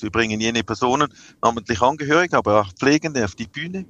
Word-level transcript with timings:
Wir 0.00 0.10
bringen 0.10 0.40
jene 0.40 0.62
Personen, 0.62 1.08
namentlich 1.42 1.80
Angehörige, 1.80 2.36
aber 2.36 2.60
auch 2.60 2.72
Pflegende 2.74 3.24
auf 3.24 3.34
die 3.34 3.46
Bühne. 3.46 3.86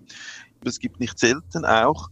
Es 0.64 0.78
gibt 0.78 1.00
nicht 1.00 1.18
selten 1.18 1.64
auch 1.64 2.08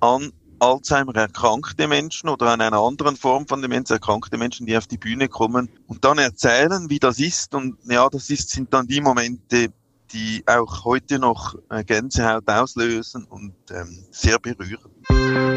an 0.00 0.32
Alzheimer 0.58 1.14
erkrankte 1.16 1.88
Menschen 1.88 2.28
oder 2.28 2.52
an 2.52 2.60
einer 2.60 2.78
anderen 2.78 3.16
Form 3.16 3.46
von 3.46 3.60
Demenz 3.60 3.90
erkrankte 3.90 4.38
Menschen, 4.38 4.66
die 4.66 4.76
auf 4.76 4.86
die 4.86 4.96
Bühne 4.96 5.28
kommen 5.28 5.68
und 5.86 6.04
dann 6.04 6.18
erzählen, 6.18 6.88
wie 6.88 6.98
das 6.98 7.18
ist. 7.18 7.54
Und 7.54 7.76
ja, 7.84 8.08
das 8.08 8.30
ist, 8.30 8.50
sind 8.50 8.72
dann 8.72 8.86
die 8.86 9.00
Momente, 9.00 9.72
die 10.12 10.42
auch 10.46 10.84
heute 10.84 11.18
noch 11.18 11.56
äh, 11.68 11.84
Gänsehaut 11.84 12.48
auslösen 12.48 13.24
und 13.24 13.54
ähm, 13.70 14.06
sehr 14.10 14.38
berühren. 14.38 15.55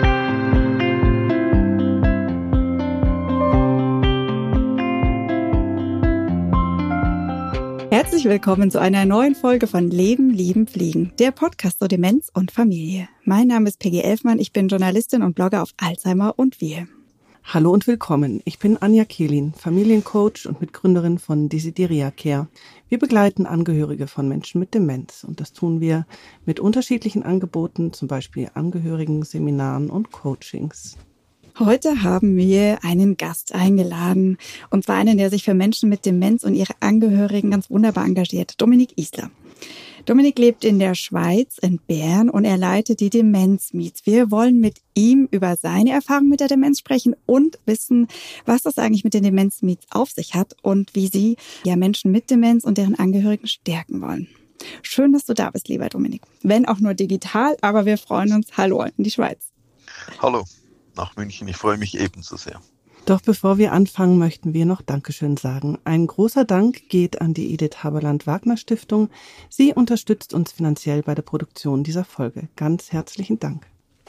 Herzlich 8.00 8.24
willkommen 8.24 8.72
zu 8.72 8.80
einer 8.80 9.04
neuen 9.04 9.36
Folge 9.36 9.68
von 9.68 9.92
Leben, 9.92 10.30
Lieben, 10.30 10.68
Fliegen, 10.68 11.12
der 11.20 11.32
Podcast 11.32 11.80
zur 11.80 11.90
Demenz 11.90 12.32
und 12.34 12.50
Familie. 12.50 13.10
Mein 13.26 13.48
Name 13.48 13.68
ist 13.68 13.78
Peggy 13.78 14.00
Elfmann, 14.00 14.40
ich 14.40 14.54
bin 14.54 14.70
Journalistin 14.70 15.22
und 15.22 15.36
Blogger 15.36 15.62
auf 15.62 15.74
Alzheimer 15.76 16.34
und 16.38 16.62
wir. 16.62 16.88
Hallo 17.44 17.72
und 17.72 17.88
willkommen. 17.88 18.42
Ich 18.46 18.58
bin 18.58 18.78
Anja 18.78 19.04
Kehlin, 19.04 19.52
Familiencoach 19.52 20.46
und 20.48 20.62
Mitgründerin 20.62 21.20
von 21.20 21.50
Desideria 21.50 22.10
Care. 22.10 22.48
Wir 22.88 23.00
begleiten 23.00 23.46
Angehörige 23.46 24.08
von 24.08 24.30
Menschen 24.30 24.62
mit 24.62 24.74
Demenz 24.74 25.26
und 25.26 25.42
das 25.42 25.52
tun 25.52 25.82
wir 25.82 26.06
mit 26.46 26.62
unterschiedlichen 26.62 27.24
Angeboten, 27.24 27.92
zum 27.92 28.08
Beispiel 28.08 28.50
Angehörigen, 28.54 29.24
Seminaren 29.24 29.90
und 29.90 30.14
Coachings. 30.14 30.96
Heute 31.60 32.04
haben 32.04 32.38
wir 32.38 32.86
einen 32.86 33.18
Gast 33.18 33.54
eingeladen, 33.54 34.38
und 34.70 34.86
zwar 34.86 34.96
einen, 34.96 35.18
der 35.18 35.30
sich 35.30 35.44
für 35.44 35.54
Menschen 35.54 35.90
mit 35.90 36.06
Demenz 36.06 36.46
und 36.46 36.54
ihre 36.54 36.72
Angehörigen 36.80 37.52
ganz 37.52 37.70
wunderbar 37.70 38.06
engagiert, 38.06 38.54
Dominik 38.62 38.98
Isler. 38.98 39.30
Dominik 40.06 40.40
lebt 40.40 40.64
in 40.64 40.80
der 40.80 40.96
Schweiz, 40.96 41.58
in 41.58 41.80
Bern, 41.86 42.30
und 42.30 42.46
er 42.46 42.56
leitet 42.56 43.02
die 43.02 43.10
Demenz-Meets. 43.10 44.06
Wir 44.06 44.32
wollen 44.32 44.62
mit 44.62 44.78
ihm 44.96 45.28
über 45.32 45.58
seine 45.58 45.92
Erfahrungen 45.92 46.30
mit 46.30 46.40
der 46.40 46.48
Demenz 46.48 46.80
sprechen 46.80 47.14
und 47.26 47.60
wissen, 47.66 48.08
was 48.46 48.62
das 48.62 48.78
eigentlich 48.78 49.04
mit 49.04 49.14
den 49.14 49.24
Demenz-Meets 49.24 49.88
auf 49.90 50.12
sich 50.12 50.36
hat 50.36 50.56
und 50.62 50.96
wie 50.96 51.08
sie 51.08 51.36
ja 51.66 51.76
Menschen 51.76 52.14
mit 52.14 52.30
Demenz 52.30 52.64
und 52.64 52.78
deren 52.78 52.96
Angehörigen 52.96 53.48
stärken 53.48 54.00
wollen. 54.00 54.30
Schön, 54.82 55.12
dass 55.12 55.26
du 55.26 55.34
da 55.34 55.50
bist, 55.50 55.68
lieber 55.68 55.90
Dominik. 55.90 56.22
Wenn 56.42 56.66
auch 56.66 56.80
nur 56.80 56.94
digital, 56.94 57.58
aber 57.60 57.86
wir 57.86 57.98
freuen 57.98 58.32
uns. 58.32 58.56
Hallo 58.56 58.82
in 58.84 59.04
die 59.04 59.12
Schweiz. 59.12 59.52
Hallo 60.22 60.46
nach 61.00 61.16
München. 61.16 61.48
Ich 61.48 61.58
freue 61.58 61.78
mich 61.78 61.98
ebenso 61.98 62.36
sehr. 62.36 62.62
Doch 63.06 63.22
bevor 63.22 63.58
wir 63.58 63.72
anfangen, 63.72 64.18
möchten 64.20 64.54
wir 64.54 64.66
noch 64.66 64.82
Dankeschön 64.82 65.38
sagen. 65.38 65.80
Ein 65.86 66.06
großer 66.06 66.46
Dank 66.46 66.90
geht 66.90 67.22
an 67.22 67.34
die 67.34 67.54
Edith 67.54 67.84
Haberland 67.84 68.28
Wagner 68.28 68.58
Stiftung. 68.58 69.10
Sie 69.50 69.74
unterstützt 69.74 70.34
uns 70.34 70.52
finanziell 70.52 71.02
bei 71.02 71.16
der 71.16 71.24
Produktion 71.24 71.84
dieser 71.84 72.04
Folge. 72.04 72.50
Ganz 72.56 72.92
herzlichen 72.92 73.40
Dank. 73.40 73.66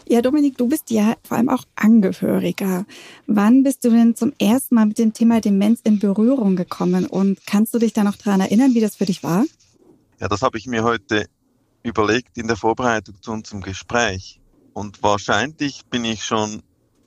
Ja, 0.09 0.21
Dominik, 0.23 0.59
du 0.59 0.67
bist 0.67 0.91
ja 0.91 1.15
vor 1.23 1.37
allem 1.37 1.49
auch 1.49 1.65
Angehöriger. 1.77 2.85
Wann 3.27 3.63
bist 3.63 3.85
du 3.85 3.91
denn 3.91 4.17
zum 4.17 4.33
ersten 4.41 4.75
Mal 4.75 4.87
mit 4.87 4.99
dem 4.99 5.13
Thema 5.13 5.41
Demenz 5.41 5.81
in 5.85 6.01
Berührung 6.01 6.57
gekommen 6.57 7.07
und 7.07 7.47
kannst 7.47 7.73
du 7.73 7.79
dich 7.79 7.93
da 7.93 8.03
noch 8.03 8.17
daran 8.17 8.41
erinnern, 8.41 8.75
wie 8.75 8.81
das 8.81 8.97
für 8.97 9.07
dich 9.07 9.23
war? 9.23 9.45
Ja, 10.19 10.29
das 10.29 10.43
habe 10.43 10.59
ich 10.59 10.67
mir 10.67 10.83
heute 10.83 11.27
überlegt 11.85 12.37
in 12.37 12.49
der 12.49 12.57
Vorbereitung 12.57 13.15
zu 13.23 13.31
unserem 13.31 13.63
Gespräch. 13.63 14.41
Und 14.73 15.03
wahrscheinlich 15.03 15.87
bin 15.87 16.05
ich 16.05 16.25
schon 16.25 16.63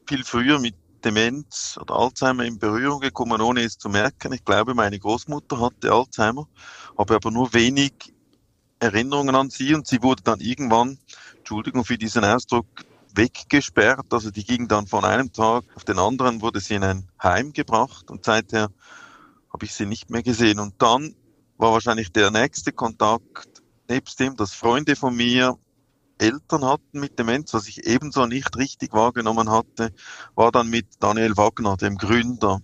viel 0.08 0.23
früher 0.23 0.59
mit 0.59 0.76
Demenz 1.04 1.78
oder 1.82 1.96
Alzheimer 1.96 2.46
in 2.46 2.59
Berührung 2.59 3.02
gekommen, 3.02 3.42
ohne 3.42 3.64
es 3.64 3.78
zu 3.78 3.90
merken. 3.90 4.34
Ich 4.34 4.46
glaube, 4.46 4.73
meine 4.73 5.00
Großmutter 5.00 5.59
hatte 5.59 5.92
Alzheimer, 5.92 6.48
habe 6.98 7.16
aber 7.16 7.32
nur 7.32 7.54
wenig 7.54 8.14
Erinnerungen 8.80 9.36
an 9.36 9.50
sie 9.50 9.74
und 9.74 9.88
sie 9.88 10.02
wurde 10.02 10.24
dann 10.24 10.40
irgendwann, 10.40 10.98
Entschuldigung 11.38 11.86
für 11.86 11.98
diesen 11.98 12.24
Ausdruck, 12.24 12.68
weggesperrt. 13.16 14.12
Also 14.12 14.31
die 14.31 14.44
ging 14.44 14.68
dann 14.68 14.88
von 14.88 15.06
einem 15.06 15.31
Tag 15.31 15.66
auf 15.75 15.84
den 15.84 16.00
anderen, 16.00 16.41
wurde 16.41 16.59
sie 16.59 16.75
in 16.75 16.84
ein 16.84 17.08
Heim 17.22 17.53
gebracht 17.53 18.09
und 18.09 18.25
seither 18.25 18.70
habe 19.52 19.66
ich 19.66 19.74
sie 19.74 19.85
nicht 19.85 20.09
mehr 20.09 20.24
gesehen. 20.24 20.59
Und 20.59 20.81
dann 20.81 21.16
war 21.58 21.74
wahrscheinlich 21.74 22.12
der 22.12 22.31
nächste 22.31 22.72
Kontakt 22.72 23.62
nebst 23.90 24.20
dem, 24.20 24.35
dass 24.35 24.53
Freunde 24.53 24.96
von 24.96 25.16
mir 25.16 25.58
Eltern 26.23 26.66
hatten 26.66 27.00
mit 27.00 27.19
Demenz, 27.19 27.53
was 27.53 27.67
ich 27.67 27.85
ebenso 27.85 28.25
nicht 28.25 28.57
richtig 28.57 28.94
wahrgenommen 28.94 29.50
hatte, 29.50 29.91
war 30.35 30.51
dann 30.51 30.69
mit 30.69 30.88
Daniel 31.00 31.35
Wagner, 31.35 31.75
dem 31.78 31.97
Gründer 31.97 32.59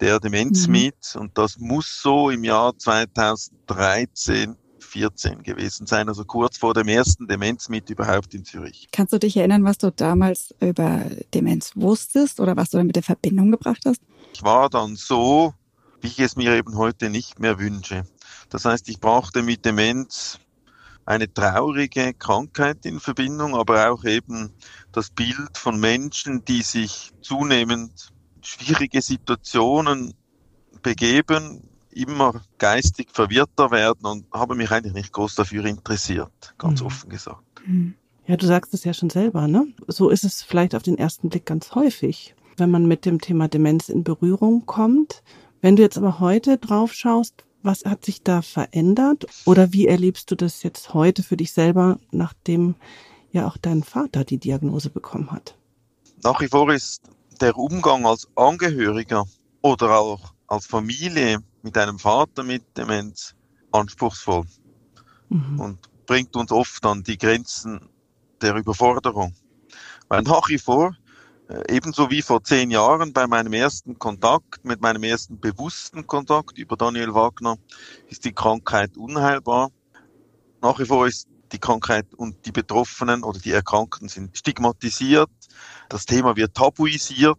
der 0.00 0.20
Demenz 0.20 0.66
mhm. 0.66 0.92
Und 1.14 1.38
das 1.38 1.58
muss 1.58 2.00
so 2.02 2.30
im 2.30 2.44
Jahr 2.44 2.76
2013 2.76 4.56
14 4.86 5.42
gewesen 5.42 5.86
sein, 5.86 6.08
also 6.08 6.24
kurz 6.24 6.58
vor 6.58 6.72
dem 6.72 6.88
ersten 6.88 7.26
Demenz 7.26 7.68
überhaupt 7.68 8.32
in 8.34 8.44
Zürich. 8.44 8.88
Kannst 8.92 9.12
du 9.12 9.18
dich 9.18 9.36
erinnern, 9.36 9.64
was 9.64 9.78
du 9.78 9.90
damals 9.90 10.54
über 10.60 11.02
Demenz 11.34 11.72
wusstest 11.74 12.40
oder 12.40 12.56
was 12.56 12.70
du 12.70 12.78
damit 12.78 12.96
in 12.96 13.02
Verbindung 13.02 13.50
gebracht 13.50 13.82
hast? 13.84 14.00
Ich 14.32 14.42
war 14.42 14.70
dann 14.70 14.96
so, 14.96 15.52
wie 16.00 16.06
ich 16.06 16.20
es 16.20 16.36
mir 16.36 16.54
eben 16.54 16.76
heute 16.76 17.10
nicht 17.10 17.40
mehr 17.40 17.58
wünsche. 17.58 18.04
Das 18.48 18.64
heißt, 18.64 18.88
ich 18.88 19.00
brauchte 19.00 19.42
mit 19.42 19.64
Demenz 19.64 20.38
eine 21.06 21.32
traurige 21.32 22.12
Krankheit 22.14 22.84
in 22.84 23.00
Verbindung, 23.00 23.54
aber 23.54 23.90
auch 23.90 24.04
eben 24.04 24.52
das 24.92 25.10
Bild 25.10 25.56
von 25.56 25.78
Menschen, 25.80 26.44
die 26.44 26.62
sich 26.62 27.12
zunehmend 27.22 28.12
schwierige 28.42 29.00
Situationen 29.00 30.14
begeben, 30.82 31.68
immer 31.90 32.42
geistig 32.58 33.08
verwirrter 33.12 33.70
werden 33.70 34.04
und 34.04 34.26
habe 34.32 34.54
mich 34.54 34.70
eigentlich 34.70 34.92
nicht 34.92 35.12
groß 35.12 35.34
dafür 35.36 35.64
interessiert, 35.64 36.54
ganz 36.58 36.80
mhm. 36.80 36.86
offen 36.86 37.08
gesagt. 37.08 37.42
Mhm. 37.66 37.94
Ja, 38.26 38.36
du 38.36 38.46
sagst 38.46 38.74
es 38.74 38.84
ja 38.84 38.92
schon 38.92 39.08
selber, 39.08 39.46
ne? 39.46 39.68
So 39.86 40.10
ist 40.10 40.24
es 40.24 40.42
vielleicht 40.42 40.74
auf 40.74 40.82
den 40.82 40.98
ersten 40.98 41.28
Blick 41.28 41.46
ganz 41.46 41.74
häufig, 41.76 42.34
wenn 42.56 42.70
man 42.70 42.86
mit 42.86 43.04
dem 43.04 43.20
Thema 43.20 43.46
Demenz 43.46 43.88
in 43.88 44.02
Berührung 44.02 44.66
kommt. 44.66 45.22
Wenn 45.60 45.76
du 45.76 45.82
jetzt 45.82 45.96
aber 45.96 46.18
heute 46.18 46.58
drauf 46.58 46.92
schaust, 46.92 47.45
was 47.66 47.84
hat 47.84 48.04
sich 48.04 48.22
da 48.22 48.40
verändert? 48.40 49.26
Oder 49.44 49.72
wie 49.72 49.86
erlebst 49.86 50.30
du 50.30 50.36
das 50.36 50.62
jetzt 50.62 50.94
heute 50.94 51.22
für 51.22 51.36
dich 51.36 51.52
selber, 51.52 51.98
nachdem 52.12 52.76
ja 53.32 53.46
auch 53.46 53.56
dein 53.56 53.82
Vater 53.82 54.24
die 54.24 54.38
Diagnose 54.38 54.88
bekommen 54.88 55.30
hat? 55.32 55.56
Nach 56.22 56.40
wie 56.40 56.48
vor 56.48 56.72
ist 56.72 57.02
der 57.40 57.56
Umgang 57.58 58.06
als 58.06 58.28
Angehöriger 58.36 59.26
oder 59.60 59.98
auch 59.98 60.32
als 60.46 60.66
Familie 60.66 61.40
mit 61.62 61.76
einem 61.76 61.98
Vater 61.98 62.42
mit 62.42 62.62
Demenz 62.76 63.34
anspruchsvoll 63.72 64.44
mhm. 65.28 65.60
und 65.60 66.06
bringt 66.06 66.34
uns 66.36 66.52
oft 66.52 66.86
an 66.86 67.02
die 67.02 67.18
Grenzen 67.18 67.80
der 68.40 68.54
Überforderung. 68.54 69.34
Weil 70.08 70.22
nach 70.22 70.48
wie 70.48 70.58
vor 70.58 70.96
ebenso 71.68 72.10
wie 72.10 72.22
vor 72.22 72.42
zehn 72.42 72.70
Jahren 72.70 73.12
bei 73.12 73.26
meinem 73.26 73.52
ersten 73.52 73.98
Kontakt, 73.98 74.64
mit 74.64 74.80
meinem 74.80 75.02
ersten 75.02 75.38
bewussten 75.38 76.06
Kontakt 76.06 76.58
über 76.58 76.76
Daniel 76.76 77.14
Wagner, 77.14 77.56
ist 78.08 78.24
die 78.24 78.32
Krankheit 78.32 78.96
unheilbar. 78.96 79.70
Nach 80.60 80.78
wie 80.78 80.86
vor 80.86 81.06
ist 81.06 81.28
die 81.52 81.58
Krankheit 81.58 82.12
und 82.14 82.44
die 82.46 82.52
Betroffenen 82.52 83.22
oder 83.22 83.38
die 83.38 83.52
Erkrankten 83.52 84.08
sind 84.08 84.36
stigmatisiert. 84.36 85.30
Das 85.88 86.06
Thema 86.06 86.36
wird 86.36 86.54
tabuisiert. 86.54 87.38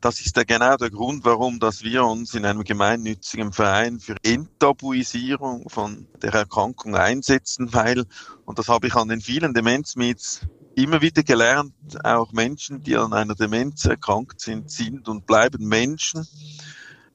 Das 0.00 0.20
ist 0.20 0.36
ja 0.36 0.44
genau 0.44 0.76
der 0.76 0.90
Grund, 0.90 1.24
warum 1.24 1.60
dass 1.60 1.82
wir 1.82 2.04
uns 2.04 2.34
in 2.34 2.44
einem 2.44 2.62
gemeinnützigen 2.62 3.52
Verein 3.52 4.00
für 4.00 4.16
Enttabuisierung 4.22 5.70
von 5.70 6.06
der 6.20 6.34
Erkrankung 6.34 6.94
einsetzen, 6.94 7.72
weil, 7.72 8.04
und 8.44 8.58
das 8.58 8.68
habe 8.68 8.86
ich 8.86 8.94
an 8.94 9.08
den 9.08 9.22
vielen 9.22 9.54
Demenzmeets 9.54 10.42
immer 10.76 11.02
wieder 11.02 11.22
gelernt, 11.22 11.72
auch 12.04 12.32
Menschen, 12.32 12.82
die 12.82 12.96
an 12.96 13.12
einer 13.12 13.34
Demenz 13.34 13.84
erkrankt 13.84 14.40
sind, 14.40 14.70
sind 14.70 15.08
und 15.08 15.26
bleiben 15.26 15.66
Menschen. 15.66 16.26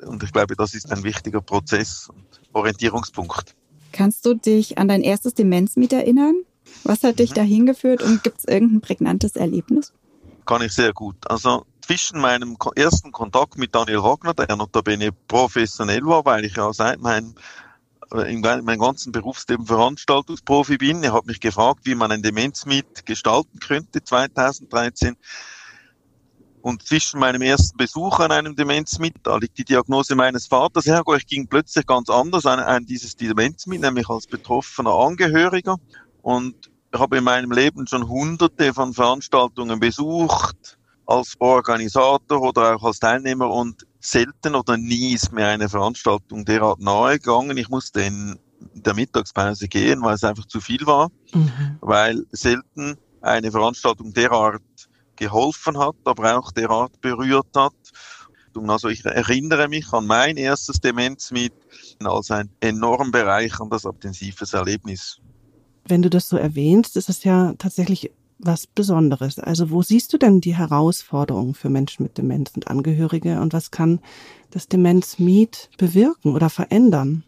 Und 0.06 0.24
ich 0.24 0.32
glaube, 0.32 0.56
das 0.56 0.74
ist 0.74 0.92
ein 0.92 1.04
wichtiger 1.04 1.42
Prozess 1.42 2.10
und 2.10 2.26
Orientierungspunkt. 2.54 3.56
Kannst 3.92 4.26
du 4.26 4.34
dich 4.34 4.78
an 4.78 4.88
dein 4.88 5.02
erstes 5.02 5.34
Demenzmiet 5.34 5.94
erinnern? 5.94 6.36
Was 6.84 7.04
hat 7.04 7.20
dich 7.20 7.32
mhm. 7.32 7.36
dahin 7.36 7.66
geführt 7.66 8.02
und 8.02 8.24
gibt 8.24 8.40
es 8.40 8.46
irgendein 8.46 8.82
prägnantes 8.82 9.36
Erlebnis? 9.36 9.94
Kann 10.46 10.62
ich 10.62 10.72
sehr 10.72 10.94
gut. 10.94 11.30
Also 11.30 11.66
zwischen 11.82 12.20
meinem 12.20 12.56
ersten 12.76 13.12
Kontakt 13.12 13.58
mit 13.58 13.74
Daniel 13.74 14.04
Wagner, 14.04 14.34
der 14.34 14.56
notabene 14.56 15.12
professionell 15.12 16.04
war, 16.04 16.24
weil 16.26 16.46
ich 16.46 16.56
ja 16.56 16.72
seit 16.72 17.02
meinem 17.02 17.36
in 18.14 18.42
meinem 18.42 18.80
ganzen 18.80 19.12
Berufsleben 19.12 19.66
Veranstaltungsprofi 19.66 20.78
bin. 20.78 21.04
Er 21.04 21.14
hat 21.14 21.26
mich 21.26 21.40
gefragt, 21.40 21.82
wie 21.84 21.96
man 21.96 22.12
ein 22.12 22.24
Demenzmeet 22.24 23.06
gestalten 23.06 23.60
könnte 23.60 24.04
2013. 24.04 25.16
Und 26.62 26.84
zwischen 26.86 27.20
meinem 27.20 27.42
ersten 27.42 27.78
Besuch 27.78 28.20
an 28.20 28.32
einem 28.32 28.56
Demenzmeet, 28.56 29.16
da 29.24 29.38
liegt 29.38 29.58
die 29.58 29.64
Diagnose 29.64 30.16
meines 30.16 30.48
Vaters 30.48 30.86
her, 30.86 31.04
ich 31.16 31.28
ging 31.28 31.48
plötzlich 31.48 31.86
ganz 31.86 32.10
anders 32.10 32.46
an, 32.46 32.60
an 32.60 32.86
dieses 32.86 33.16
Demenzmeet, 33.16 33.82
nämlich 33.82 34.10
als 34.10 34.28
betroffener 34.28 34.94
Angehöriger. 34.94 35.78
Und 36.22 36.70
ich 36.94 37.00
habe 37.00 37.18
in 37.18 37.24
meinem 37.24 37.52
Leben 37.52 37.88
schon 37.88 38.10
hunderte 38.10 38.74
von 38.74 38.94
Veranstaltungen 38.94 39.80
besucht, 39.80 40.78
als 41.06 41.36
Organisator 41.40 42.42
oder 42.42 42.76
auch 42.76 42.84
als 42.84 43.00
Teilnehmer 43.00 43.50
und 43.50 43.86
selten 44.00 44.56
oder 44.56 44.78
nie 44.78 45.14
ist 45.14 45.32
mir 45.32 45.48
eine 45.48 45.70
Veranstaltung 45.70 46.46
derart 46.46 46.80
nahe 46.80 47.20
gegangen. 47.20 47.58
Ich 47.58 47.70
musste 47.70 48.02
in 48.02 48.40
der 48.74 48.94
Mittagspause 48.94 49.68
gehen, 49.68 50.02
weil 50.02 50.16
es 50.16 50.24
einfach 50.24 50.46
zu 50.46 50.62
viel 50.62 50.86
war, 50.86 51.12
mhm. 51.34 51.78
weil 51.82 52.26
selten 52.32 52.96
eine 53.22 53.52
Veranstaltung 53.52 54.14
derart 54.14 54.62
geholfen 55.16 55.78
hat, 55.78 55.96
aber 56.06 56.38
auch 56.38 56.52
derart 56.52 57.00
berührt 57.02 57.56
hat. 57.56 57.74
Also 58.68 58.90
ich 58.90 59.06
erinnere 59.06 59.68
mich 59.68 59.92
an 59.94 60.08
mein 60.08 60.38
erstes 60.38 60.80
Demenzmeet 60.82 61.54
als 62.04 62.32
ein 62.32 62.50
enorm 62.62 63.12
bereicherndes, 63.12 63.86
intensives 63.86 64.54
Erlebnis. 64.54 65.20
Wenn 65.86 66.02
du 66.02 66.10
das 66.10 66.30
so 66.30 66.38
erwähnst, 66.38 66.98
ist 66.98 67.10
es 67.10 67.24
ja 67.24 67.54
tatsächlich 67.58 68.12
was 68.40 68.68
Besonderes. 68.68 69.38
Also 69.38 69.70
wo 69.70 69.82
siehst 69.82 70.12
du 70.14 70.18
denn 70.18 70.42
die 70.42 70.56
Herausforderungen 70.56 71.54
für 71.54 71.70
Menschen 71.70 72.04
mit 72.04 72.18
Demenz 72.18 72.52
und 72.56 72.68
Angehörige 72.68 73.40
und 73.42 73.54
was 73.54 73.72
kann 73.72 74.00
das 74.52 74.68
Demenzmeet 74.68 75.70
bewirken 75.78 76.34
oder 76.34 76.50
verändern? 76.50 77.24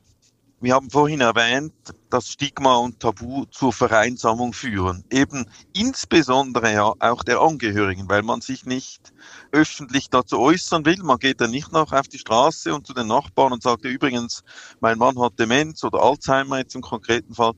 Wir 0.64 0.76
haben 0.76 0.92
vorhin 0.92 1.22
erwähnt, 1.22 1.74
dass 2.12 2.30
Stigma 2.30 2.76
und 2.76 3.00
Tabu 3.00 3.46
zur 3.46 3.74
Vereinsamung 3.74 4.54
führen. 4.54 5.04
Eben 5.10 5.48
insbesondere 5.74 6.72
ja 6.72 6.94
auch 7.00 7.24
der 7.24 7.42
Angehörigen, 7.42 8.08
weil 8.10 8.22
man 8.22 8.42
sich 8.42 8.68
nicht 8.68 9.12
öffentlich 9.52 10.12
dazu 10.12 10.38
äußern 10.38 10.86
will. 10.86 11.02
Man 11.02 11.18
geht 11.18 11.42
dann 11.42 11.50
nicht 11.50 11.72
noch 11.72 11.92
auf 11.94 12.08
die 12.08 12.20
Straße 12.20 12.76
und 12.76 12.86
zu 12.86 12.94
den 12.94 13.08
Nachbarn 13.08 13.54
und 13.54 13.64
sagt, 13.64 13.86
übrigens, 13.86 14.44
mein 14.82 15.00
Mann 15.00 15.20
hat 15.20 15.40
Demenz 15.40 15.84
oder 15.84 16.04
Alzheimer 16.04 16.60
jetzt 16.60 16.76
im 16.76 16.82
konkreten 16.82 17.34
Fall. 17.34 17.54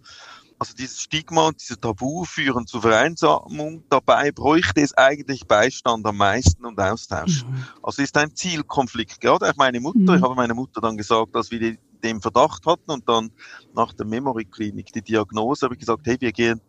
Also 0.64 0.76
dieses 0.76 1.02
Stigma 1.02 1.48
und 1.48 1.60
diese 1.60 1.78
Tabu 1.78 2.24
führen 2.24 2.66
zur 2.66 2.84
Vereinsamung. 2.84 3.84
Dabei 3.90 4.32
bräuchte 4.32 4.80
es 4.80 4.94
eigentlich 4.94 5.46
Beistand 5.46 6.06
am 6.06 6.16
meisten 6.16 6.66
und 6.66 6.80
Austausch. 6.80 7.44
Mhm. 7.44 7.66
Also 7.82 8.02
ist 8.02 8.16
ein 8.16 8.34
Zielkonflikt. 8.34 9.20
Gerade 9.20 9.50
auch 9.50 9.58
meine 9.58 9.82
Mutter, 9.82 10.00
mhm. 10.00 10.16
ich 10.16 10.22
habe 10.22 10.36
meiner 10.36 10.54
Mutter 10.54 10.80
dann 10.80 10.96
gesagt, 10.96 11.36
dass 11.36 11.52
wir 11.52 11.60
die 11.60 11.80
den 12.02 12.22
Verdacht 12.22 12.66
hatten 12.66 12.92
und 12.92 13.10
dann 13.10 13.32
nach 13.76 13.92
der 13.92 14.06
Memory 14.06 14.46
Klinik 14.46 14.94
die 14.94 15.02
Diagnose 15.02 15.66
habe 15.66 15.76
ich 15.76 15.82
gesagt, 15.82 16.06
hey, 16.06 16.16
wir 16.22 16.32
gehen 16.32 16.62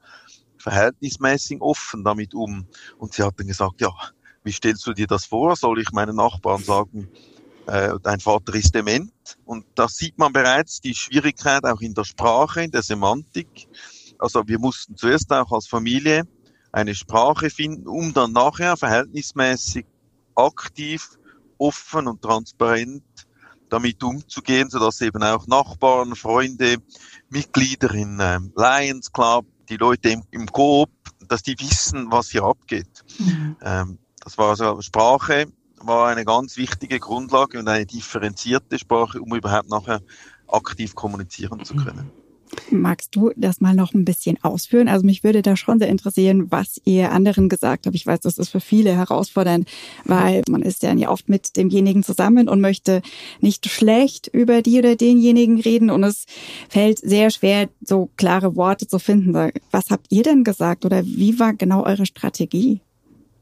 verhältnismäßig 0.59 1.61
offen 1.61 2.03
damit 2.03 2.35
um. 2.35 2.67
Und 2.99 3.15
sie 3.15 3.23
hat 3.23 3.39
dann 3.39 3.47
gesagt, 3.47 3.81
ja, 3.81 3.91
wie 4.43 4.53
stellst 4.53 4.85
du 4.89 4.93
dir 4.93 5.07
das 5.07 5.25
vor? 5.25 5.55
Soll 5.55 5.81
ich 5.81 5.93
meinen 5.93 6.17
Nachbarn 6.17 6.65
sagen, 6.65 7.09
äh, 7.67 7.95
dein 8.03 8.21
Vater 8.21 8.55
ist 8.55 8.75
dement? 8.75 9.13
Und 9.45 9.67
da 9.75 9.89
sieht 9.89 10.19
man 10.19 10.33
bereits 10.33 10.81
die 10.81 10.95
Schwierigkeit 10.95 11.65
auch 11.65 11.81
in 11.81 11.95
der 11.95 12.05
Sprache, 12.05 12.63
in 12.63 12.71
der 12.71 12.83
Semantik. 12.83 13.69
Also 14.19 14.43
wir 14.47 14.59
mussten 14.59 14.97
zuerst 14.97 15.31
auch 15.33 15.51
als 15.53 15.67
Familie 15.67 16.25
eine 16.73 16.95
Sprache 16.95 17.51
finden, 17.51 17.87
um 17.87 18.13
dann 18.13 18.33
nachher 18.33 18.77
verhältnismäßig 18.77 19.87
aktiv, 20.35 21.09
offen 21.59 22.09
und 22.09 22.21
transparent 22.23 23.05
damit 23.69 24.03
umzugehen, 24.03 24.71
sodass 24.71 25.01
eben 25.01 25.23
auch 25.23 25.47
Nachbarn, 25.47 26.15
Freunde, 26.15 26.77
Mitglieder 27.29 27.93
in 27.93 28.19
ähm, 28.21 28.53
Lions 28.57 29.13
Club, 29.13 29.47
die 29.69 29.77
Leute 29.77 30.11
im, 30.11 30.23
im 30.31 30.47
Coop, 30.47 30.91
dass 31.29 31.43
die 31.43 31.59
wissen, 31.59 32.11
was 32.11 32.31
hier 32.31 32.45
abgeht. 32.45 33.05
Mhm. 33.19 33.57
Ähm, 33.63 33.99
das 34.23 34.39
war 34.39 34.51
also 34.51 34.81
Sprache, 34.81 35.47
war 35.87 36.09
eine 36.09 36.25
ganz 36.25 36.57
wichtige 36.57 36.99
Grundlage 36.99 37.59
und 37.59 37.69
eine 37.69 37.87
differenzierte 37.87 38.79
Sprache, 38.79 39.21
um 39.21 39.35
überhaupt 39.35 39.69
nachher 39.69 40.01
aktiv 40.49 40.95
kommunizieren 40.95 41.65
zu 41.65 41.75
können. 41.75 42.11
Magst 42.71 43.17
du 43.17 43.33
das 43.37 43.61
mal 43.61 43.75
noch 43.75 43.95
ein 43.95 44.05
bisschen 44.05 44.39
ausführen? 44.43 44.89
Also 44.89 45.05
mich 45.05 45.25
würde 45.25 45.43
da 45.43 45.57
schon 45.57 45.79
sehr 45.79 45.89
interessieren, 45.89 46.51
was 46.53 46.81
ihr 46.85 47.11
anderen 47.11 47.49
gesagt 47.49 47.87
habt. 47.87 47.97
Ich 47.97 48.07
weiß, 48.07 48.21
das 48.21 48.39
ist 48.39 48.51
für 48.51 48.61
viele 48.61 48.95
herausfordernd, 48.95 49.69
weil 50.05 50.43
man 50.49 50.63
ist 50.63 50.83
ja 50.83 50.95
oft 51.09 51.29
mit 51.29 51.57
demjenigen 51.57 52.03
zusammen 52.03 52.49
und 52.49 52.61
möchte 52.61 53.03
nicht 53.41 53.69
schlecht 53.69 54.29
über 54.29 54.63
die 54.63 54.79
oder 54.79 54.95
denjenigen 54.95 55.61
reden 55.61 55.91
und 55.91 56.05
es 56.05 56.27
fällt 56.69 56.99
sehr 56.99 57.31
schwer, 57.31 57.69
so 57.81 58.11
klare 58.17 58.57
Worte 58.57 58.87
zu 58.87 58.99
finden. 58.99 59.51
Was 59.71 59.91
habt 59.91 60.07
ihr 60.11 60.23
denn 60.23 60.45
gesagt 60.45 60.85
oder 60.85 61.05
wie 61.05 61.39
war 61.41 61.55
genau 61.55 61.85
eure 61.85 62.07
Strategie? 62.07 62.81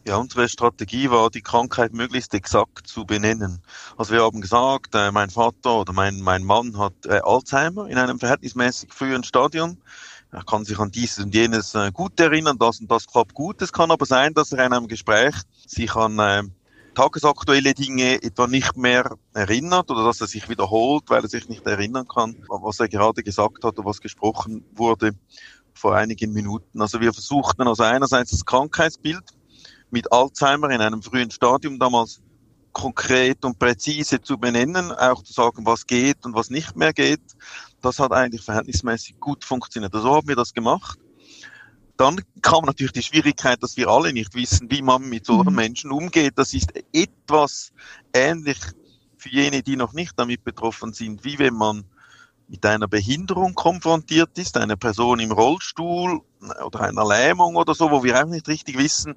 Ja, 0.05 0.17
unsere 0.17 0.49
Strategie 0.49 1.11
war, 1.11 1.31
die 1.31 1.43
Krankheit 1.43 1.93
möglichst 1.93 2.35
exakt 2.35 2.89
zu 2.89 3.05
benennen. 3.05 3.63
Also 3.97 4.13
wir 4.13 4.23
haben 4.23 4.41
gesagt, 4.41 4.97
äh, 4.97 5.13
mein 5.13 5.31
Vater 5.31 5.81
oder 5.81 5.93
mein, 5.93 6.21
mein 6.21 6.43
Mann 6.43 6.77
hat 6.77 6.95
äh, 7.07 7.21
Alzheimer 7.23 7.87
in 7.89 7.99
einem 7.99 8.19
verhältnismäßig 8.19 8.93
frühen 8.93 9.23
Stadium. 9.23 9.79
Er 10.33 10.43
kann 10.43 10.65
sich 10.65 10.79
an 10.81 10.91
dieses 10.91 11.25
und 11.25 11.33
jenes 11.33 11.77
äh, 11.77 11.93
gut 11.93 12.19
erinnern, 12.19 12.59
das 12.59 12.81
und 12.81 12.91
das 12.91 13.07
klappt 13.07 13.35
gut. 13.35 13.63
Es 13.63 13.73
kann 13.73 13.93
aber 13.93 14.05
sein, 14.05 14.35
dass 14.35 14.51
er 14.51 14.67
in 14.67 14.73
einem 14.73 14.89
Gespräch 14.89 15.37
sich 15.69 15.95
an 15.95 16.19
äh, 16.19 16.43
tagesaktuelle 16.95 17.73
Dinge 17.73 18.21
etwa 18.25 18.49
nicht 18.49 18.77
mehr 18.77 19.17
erinnert 19.35 19.89
oder 19.89 20.05
dass 20.05 20.21
er 20.21 20.27
sich 20.27 20.49
wiederholt, 20.49 21.05
weil 21.09 21.23
er 21.23 21.29
sich 21.29 21.49
nicht 21.49 21.65
erinnern 21.65 22.09
kann, 22.09 22.37
was 22.49 22.81
er 22.81 22.89
gerade 22.89 23.23
gesagt 23.23 23.63
hat 23.63 23.79
oder 23.79 23.87
was 23.87 24.01
gesprochen 24.01 24.65
wurde 24.75 25.13
vor 25.75 25.95
einigen 25.95 26.33
Minuten. 26.33 26.83
Also 26.83 27.01
wir 27.01 27.13
versuchten 27.13 27.69
also 27.69 27.85
einerseits 27.85 28.33
das 28.33 28.45
Krankheitsbild 28.45 29.23
mit 29.93 30.13
Alzheimer 30.13 30.71
in 30.71 30.81
einem 30.81 31.03
frühen 31.03 31.31
Stadium 31.31 31.79
damals 31.79 32.21
konkret 32.73 33.45
und 33.45 33.59
präzise 33.59 34.21
zu 34.21 34.39
benennen, 34.39 34.93
auch 34.93 35.23
zu 35.23 35.33
sagen, 35.33 35.67
was 35.67 35.87
geht 35.87 36.25
und 36.25 36.35
was 36.35 36.51
nicht 36.51 36.75
mehr 36.77 36.93
geht. 36.93 37.21
Das 37.83 37.99
hat 37.99 38.13
eigentlich 38.13 38.43
verhältnismäßig 38.43 39.21
gut 39.21 39.45
funktioniert. 39.45 39.95
Also 39.95 40.09
so 40.09 40.15
haben 40.17 40.29
wir 40.29 40.37
das 40.37 40.55
gemacht. 40.55 40.99
Dann 41.99 42.21
kam 42.41 42.65
natürlich 42.65 42.93
die 42.93 43.03
Schwierigkeit, 43.03 43.63
dass 43.63 43.77
wir 43.77 43.89
alle 43.89 44.13
nicht 44.13 44.35
wissen, 44.35 44.71
wie 44.71 44.83
man 44.83 45.09
mit 45.09 45.27
solchen 45.27 45.51
mhm. 45.51 45.57
Menschen 45.57 45.93
umgeht. 45.93 46.33
Das 46.37 46.55
ist 46.55 46.73
etwas 46.93 47.73
ähnlich 48.15 48.59
für 49.19 49.29
jene, 49.29 49.63
die 49.63 49.77
noch 49.77 49.93
nicht 49.93 50.19
damit 50.19 50.43
betroffen 50.43 50.95
sind, 50.95 51.25
wie 51.25 51.39
wenn 51.39 51.55
man 51.55 51.85
mit 52.49 52.67
einer 52.67 52.89
Behinderung 52.89 53.55
konfrontiert 53.55 54.37
ist, 54.39 54.57
eine 54.57 54.77
Person 54.77 55.21
im 55.21 55.33
Rollstuhl 55.33 56.21
oder 56.65 56.81
einer 56.81 57.07
Lähmung 57.07 57.57
oder 57.57 57.75
so, 57.75 57.91
wo 57.91 58.03
wir 58.03 58.21
auch 58.21 58.29
nicht 58.29 58.49
richtig 58.49 58.77
wissen, 58.79 59.15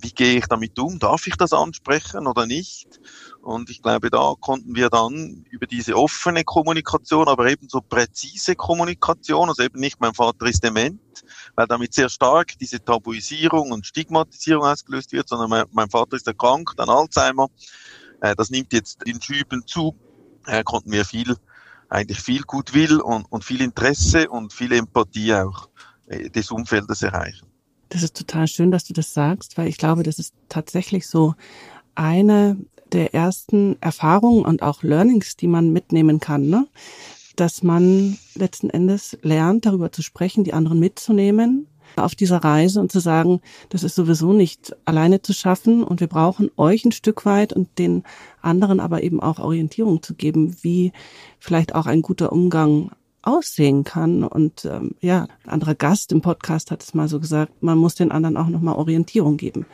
wie 0.00 0.10
gehe 0.10 0.38
ich 0.38 0.46
damit 0.46 0.78
um? 0.78 0.98
Darf 0.98 1.26
ich 1.26 1.36
das 1.36 1.52
ansprechen 1.52 2.26
oder 2.26 2.46
nicht? 2.46 3.00
Und 3.40 3.70
ich 3.70 3.82
glaube, 3.82 4.10
da 4.10 4.34
konnten 4.40 4.74
wir 4.74 4.90
dann 4.90 5.44
über 5.50 5.66
diese 5.66 5.96
offene 5.96 6.44
Kommunikation, 6.44 7.28
aber 7.28 7.50
eben 7.50 7.68
so 7.68 7.80
präzise 7.80 8.54
Kommunikation, 8.54 9.48
also 9.48 9.62
eben 9.62 9.80
nicht 9.80 10.00
mein 10.00 10.14
Vater 10.14 10.46
ist 10.46 10.62
dement, 10.62 11.00
weil 11.56 11.66
damit 11.66 11.94
sehr 11.94 12.08
stark 12.08 12.58
diese 12.58 12.84
Tabuisierung 12.84 13.72
und 13.72 13.86
Stigmatisierung 13.86 14.64
ausgelöst 14.64 15.12
wird, 15.12 15.28
sondern 15.28 15.50
mein, 15.50 15.64
mein 15.72 15.90
Vater 15.90 16.16
ist 16.16 16.26
erkrankt 16.26 16.78
an 16.80 16.88
Alzheimer. 16.88 17.48
Äh, 18.20 18.36
das 18.36 18.50
nimmt 18.50 18.72
jetzt 18.72 19.02
in 19.04 19.20
Schüben 19.20 19.66
zu. 19.66 19.96
Äh, 20.46 20.62
konnten 20.64 20.92
wir 20.92 21.04
viel, 21.04 21.36
eigentlich 21.88 22.20
viel 22.20 22.42
Gutwill 22.42 23.00
und, 23.00 23.24
und 23.30 23.44
viel 23.44 23.60
Interesse 23.60 24.28
und 24.28 24.52
viel 24.52 24.72
Empathie 24.72 25.34
auch 25.34 25.68
äh, 26.06 26.30
des 26.30 26.50
Umfeldes 26.50 27.02
erreichen. 27.02 27.47
Das 27.88 28.02
ist 28.02 28.16
total 28.16 28.48
schön, 28.48 28.70
dass 28.70 28.84
du 28.84 28.92
das 28.92 29.14
sagst, 29.14 29.56
weil 29.56 29.68
ich 29.68 29.78
glaube, 29.78 30.02
das 30.02 30.18
ist 30.18 30.34
tatsächlich 30.48 31.06
so 31.06 31.34
eine 31.94 32.56
der 32.92 33.14
ersten 33.14 33.76
Erfahrungen 33.80 34.44
und 34.44 34.62
auch 34.62 34.82
Learnings, 34.82 35.36
die 35.36 35.46
man 35.46 35.72
mitnehmen 35.72 36.20
kann, 36.20 36.48
ne? 36.48 36.66
dass 37.36 37.62
man 37.62 38.18
letzten 38.34 38.70
Endes 38.70 39.16
lernt, 39.22 39.66
darüber 39.66 39.92
zu 39.92 40.02
sprechen, 40.02 40.44
die 40.44 40.54
anderen 40.54 40.80
mitzunehmen 40.80 41.66
auf 41.96 42.14
dieser 42.14 42.38
Reise 42.38 42.80
und 42.80 42.92
zu 42.92 43.00
sagen, 43.00 43.40
das 43.70 43.82
ist 43.82 43.94
sowieso 43.94 44.32
nicht 44.32 44.76
alleine 44.84 45.22
zu 45.22 45.32
schaffen 45.32 45.82
und 45.82 46.00
wir 46.00 46.06
brauchen 46.06 46.50
euch 46.56 46.84
ein 46.84 46.92
Stück 46.92 47.24
weit 47.24 47.52
und 47.52 47.78
den 47.78 48.04
anderen 48.42 48.80
aber 48.80 49.02
eben 49.02 49.20
auch 49.20 49.38
Orientierung 49.38 50.02
zu 50.02 50.14
geben, 50.14 50.56
wie 50.62 50.92
vielleicht 51.38 51.74
auch 51.74 51.86
ein 51.86 52.02
guter 52.02 52.32
Umgang 52.32 52.90
aussehen 53.22 53.84
kann. 53.84 54.24
Und 54.24 54.64
ähm, 54.64 54.94
ja, 55.00 55.26
ein 55.44 55.50
anderer 55.50 55.74
Gast 55.74 56.12
im 56.12 56.22
Podcast 56.22 56.70
hat 56.70 56.82
es 56.82 56.94
mal 56.94 57.08
so 57.08 57.20
gesagt, 57.20 57.62
man 57.62 57.78
muss 57.78 57.94
den 57.94 58.12
anderen 58.12 58.36
auch 58.36 58.48
nochmal 58.48 58.76
Orientierung 58.76 59.36
geben. 59.36 59.66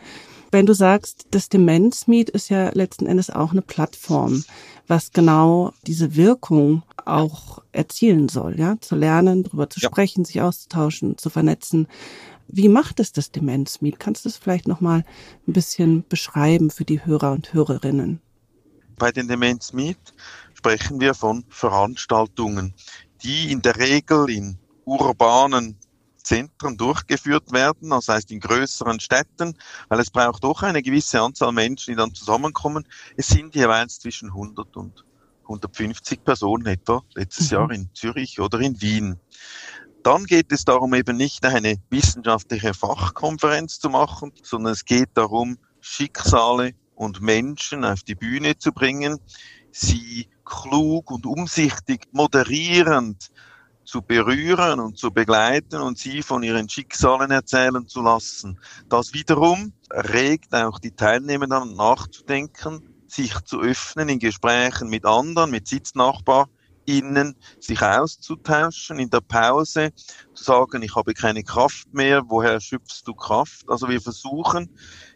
Wenn 0.50 0.66
du 0.66 0.72
sagst, 0.72 1.26
das 1.32 1.48
Demenzmeet 1.48 2.30
ist 2.30 2.48
ja 2.48 2.70
letzten 2.74 3.06
Endes 3.06 3.28
auch 3.28 3.50
eine 3.50 3.62
Plattform, 3.62 4.44
was 4.86 5.10
genau 5.10 5.72
diese 5.86 6.14
Wirkung 6.14 6.84
auch 7.04 7.60
erzielen 7.72 8.28
soll, 8.28 8.58
ja, 8.58 8.76
zu 8.80 8.94
lernen, 8.94 9.42
darüber 9.42 9.68
zu 9.68 9.80
ja. 9.80 9.88
sprechen, 9.88 10.24
sich 10.24 10.40
auszutauschen, 10.40 11.18
zu 11.18 11.28
vernetzen. 11.28 11.88
Wie 12.46 12.68
macht 12.68 13.00
es 13.00 13.12
das 13.12 13.32
Demenzmeet? 13.32 13.98
Kannst 13.98 14.24
du 14.24 14.28
es 14.28 14.36
vielleicht 14.36 14.68
nochmal 14.68 15.04
ein 15.48 15.52
bisschen 15.52 16.04
beschreiben 16.08 16.70
für 16.70 16.84
die 16.84 17.04
Hörer 17.04 17.32
und 17.32 17.52
Hörerinnen? 17.52 18.20
Bei 18.96 19.10
den 19.10 19.26
Demenzmeet 19.26 19.98
sprechen 20.54 21.00
wir 21.00 21.14
von 21.14 21.44
Veranstaltungen, 21.48 22.74
die 23.24 23.50
in 23.50 23.62
der 23.62 23.76
Regel 23.76 24.30
in 24.30 24.58
urbanen 24.84 25.78
Zentren 26.22 26.76
durchgeführt 26.76 27.52
werden, 27.52 27.90
das 27.90 28.08
heißt 28.08 28.30
in 28.30 28.40
größeren 28.40 29.00
Städten, 29.00 29.56
weil 29.88 30.00
es 30.00 30.10
braucht 30.10 30.44
doch 30.44 30.62
eine 30.62 30.82
gewisse 30.82 31.20
Anzahl 31.20 31.52
Menschen, 31.52 31.92
die 31.92 31.96
dann 31.96 32.14
zusammenkommen. 32.14 32.86
Es 33.16 33.28
sind 33.28 33.54
jeweils 33.54 33.98
zwischen 33.98 34.28
100 34.28 34.76
und 34.76 35.04
150 35.42 36.24
Personen 36.24 36.66
etwa 36.66 37.02
letztes 37.14 37.50
mhm. 37.50 37.56
Jahr 37.56 37.70
in 37.70 37.90
Zürich 37.92 38.40
oder 38.40 38.60
in 38.60 38.80
Wien. 38.80 39.18
Dann 40.02 40.24
geht 40.24 40.52
es 40.52 40.64
darum, 40.64 40.94
eben 40.94 41.16
nicht 41.16 41.44
eine 41.44 41.76
wissenschaftliche 41.90 42.74
Fachkonferenz 42.74 43.78
zu 43.78 43.88
machen, 43.88 44.32
sondern 44.42 44.72
es 44.72 44.84
geht 44.84 45.10
darum, 45.14 45.58
Schicksale 45.80 46.72
und 46.94 47.20
Menschen 47.20 47.84
auf 47.84 48.02
die 48.02 48.14
Bühne 48.14 48.56
zu 48.56 48.72
bringen, 48.72 49.18
sie 49.72 50.28
klug 50.44 51.10
und 51.10 51.26
umsichtig 51.26 52.06
moderierend 52.12 53.30
zu 53.84 54.02
berühren 54.02 54.80
und 54.80 54.98
zu 54.98 55.10
begleiten 55.10 55.80
und 55.80 55.98
sie 55.98 56.22
von 56.22 56.42
ihren 56.42 56.68
Schicksalen 56.68 57.30
erzählen 57.30 57.86
zu 57.86 58.02
lassen. 58.02 58.58
Das 58.88 59.12
wiederum 59.12 59.72
regt 59.90 60.54
auch 60.54 60.78
die 60.78 60.94
Teilnehmer 60.94 61.46
nachzudenken, 61.46 62.82
sich 63.06 63.38
zu 63.44 63.60
öffnen 63.60 64.08
in 64.08 64.18
Gesprächen 64.18 64.88
mit 64.88 65.04
anderen, 65.04 65.50
mit 65.50 65.68
SitznachbarInnen, 65.68 67.36
sich 67.60 67.82
auszutauschen, 67.82 68.98
in 68.98 69.10
der 69.10 69.20
Pause 69.20 69.90
zu 70.34 70.44
sagen, 70.44 70.82
ich 70.82 70.96
habe 70.96 71.14
keine 71.14 71.44
Kraft 71.44 71.92
mehr, 71.92 72.22
woher 72.26 72.60
schöpfst 72.60 73.02
du 73.06 73.14
Kraft? 73.14 73.68
Also 73.68 73.88
wir 73.88 74.00
versuchen 74.00 74.70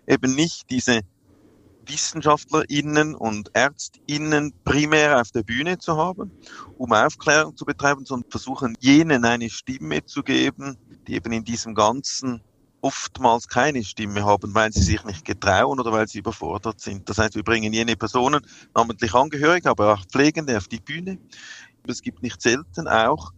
eben 0.07 0.35
nicht 0.35 0.71
diese 0.71 1.01
WissenschaftlerInnen 1.89 3.15
und 3.15 3.51
ÄrztInnen 3.55 4.53
primär 4.65 5.21
auf 5.21 5.31
der 5.31 5.43
Bühne 5.43 5.79
zu 5.79 5.97
haben, 5.97 6.33
um 6.77 6.93
Aufklärung 6.93 7.57
zu 7.57 7.65
betreiben, 7.65 8.05
sondern 8.05 8.31
versuchen 8.31 8.77
jenen 8.81 9.25
eine 9.25 9.51
Stimme 9.51 10.05
zu 10.05 10.23
geben, 10.23 10.77
die 11.07 11.15
eben 11.15 11.33
in 11.33 11.45
diesem 11.45 11.75
ganzen 11.75 12.43
oftmals 12.81 13.49
keine 13.49 13.83
Stimme 13.83 14.25
haben, 14.25 14.55
weil 14.55 14.73
sie 14.73 14.83
sich 14.83 15.03
nicht 15.05 15.25
getrauen 15.25 15.81
oder 15.81 15.93
weil 15.93 16.07
sie 16.07 16.19
überfordert 16.19 16.81
sind. 16.81 17.09
Das 17.09 17.19
heißt, 17.19 17.35
wir 17.35 17.43
bringen 17.43 17.73
jene 17.73 17.97
Personen, 17.97 18.41
namentlich 18.75 19.15
Angehörige, 19.15 19.71
aber 19.71 19.95
auch 19.95 20.05
Pflegende 20.07 20.57
auf 20.57 20.69
die 20.69 20.81
Bühne. 20.81 21.19
Es 21.87 22.03
gibt 22.03 22.23
nicht 22.23 22.41
selten 22.41 22.87
auch 22.87 23.31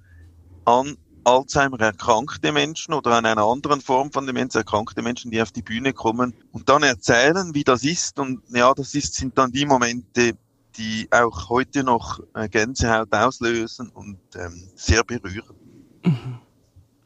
an 0.65 0.97
Alzheimer 1.25 1.81
erkrankte 1.81 2.53
Menschen 2.53 2.95
oder 2.95 3.13
an 3.13 3.27
einer 3.27 3.45
anderen 3.45 3.81
Form 3.81 4.11
von 4.13 4.27
Demenz 4.27 4.55
erkrankte 4.55 5.03
Menschen, 5.03 5.31
die 5.31 5.41
auf 5.43 5.53
die 5.53 5.63
Bühne 5.63 5.93
kommen 5.93 6.35
und 6.53 6.69
dann 6.69 6.83
erzählen, 6.83 7.55
wie 7.55 7.65
das 7.65 7.85
ist. 7.85 8.19
Und 8.19 8.43
ja, 8.49 8.73
das 8.75 8.95
ist, 8.95 9.15
sind 9.15 9.37
dann 9.37 9.53
die 9.53 9.67
Momente, 9.67 10.33
die 10.77 11.09
auch 11.11 11.49
heute 11.49 11.85
noch 11.85 12.21
äh, 12.35 12.49
Gänsehaut 12.49 13.13
auslösen 13.13 13.91
und 13.91 14.19
ähm, 14.37 14.69
sehr 14.75 15.05
berühren. 15.05 15.57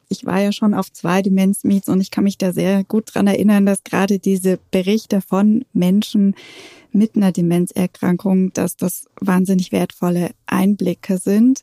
Ich 0.09 0.25
war 0.25 0.41
ja 0.41 0.53
schon 0.53 0.75
auf 0.75 0.93
zwei 0.93 1.23
Demenz-Meets 1.23 1.89
und 1.89 2.01
ich 2.01 2.11
kann 2.11 2.25
mich 2.25 2.39
da 2.39 2.53
sehr 2.53 2.85
gut 2.85 3.15
dran 3.15 3.27
erinnern, 3.27 3.67
dass 3.67 3.83
gerade 3.83 4.19
diese 4.19 4.59
Berichte 4.71 5.21
von 5.21 5.65
Menschen 5.73 6.37
mit 6.93 7.17
einer 7.17 7.33
Demenzerkrankung, 7.33 8.53
dass 8.53 8.77
das 8.77 9.07
wahnsinnig 9.21 9.73
wertvolle 9.73 10.31
Einblicke 10.47 11.19
sind, 11.19 11.63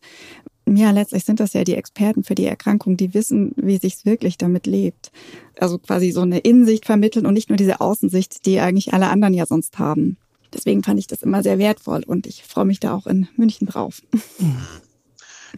ja, 0.68 0.92
letztlich 0.92 1.26
sind 1.26 1.40
das 1.40 1.54
ja 1.54 1.64
die 1.64 1.76
Experten 1.76 2.24
für 2.24 2.36
die 2.36 2.46
Erkrankung, 2.46 2.98
die 2.98 3.14
wissen, 3.14 3.54
wie 3.56 3.78
sich's 3.78 4.06
wirklich 4.06 4.38
damit 4.38 4.68
lebt. 4.68 5.12
Also 5.60 5.78
quasi 5.78 6.12
so 6.12 6.22
eine 6.22 6.40
Innensicht 6.40 6.86
vermitteln 6.86 7.26
und 7.26 7.34
nicht 7.34 7.50
nur 7.50 7.58
diese 7.58 7.82
Außensicht, 7.82 8.46
die 8.46 8.60
eigentlich 8.60 8.94
alle 8.94 9.10
anderen 9.10 9.34
ja 9.34 9.46
sonst 9.46 9.80
haben. 9.80 10.18
Deswegen 10.54 10.84
fand 10.84 11.00
ich 11.00 11.08
das 11.08 11.24
immer 11.24 11.44
sehr 11.44 11.60
wertvoll 11.60 12.04
und 12.06 12.28
ich 12.28 12.44
freue 12.44 12.66
mich 12.66 12.80
da 12.80 12.94
auch 12.94 13.08
in 13.08 13.28
München 13.38 13.68
drauf. 13.68 14.02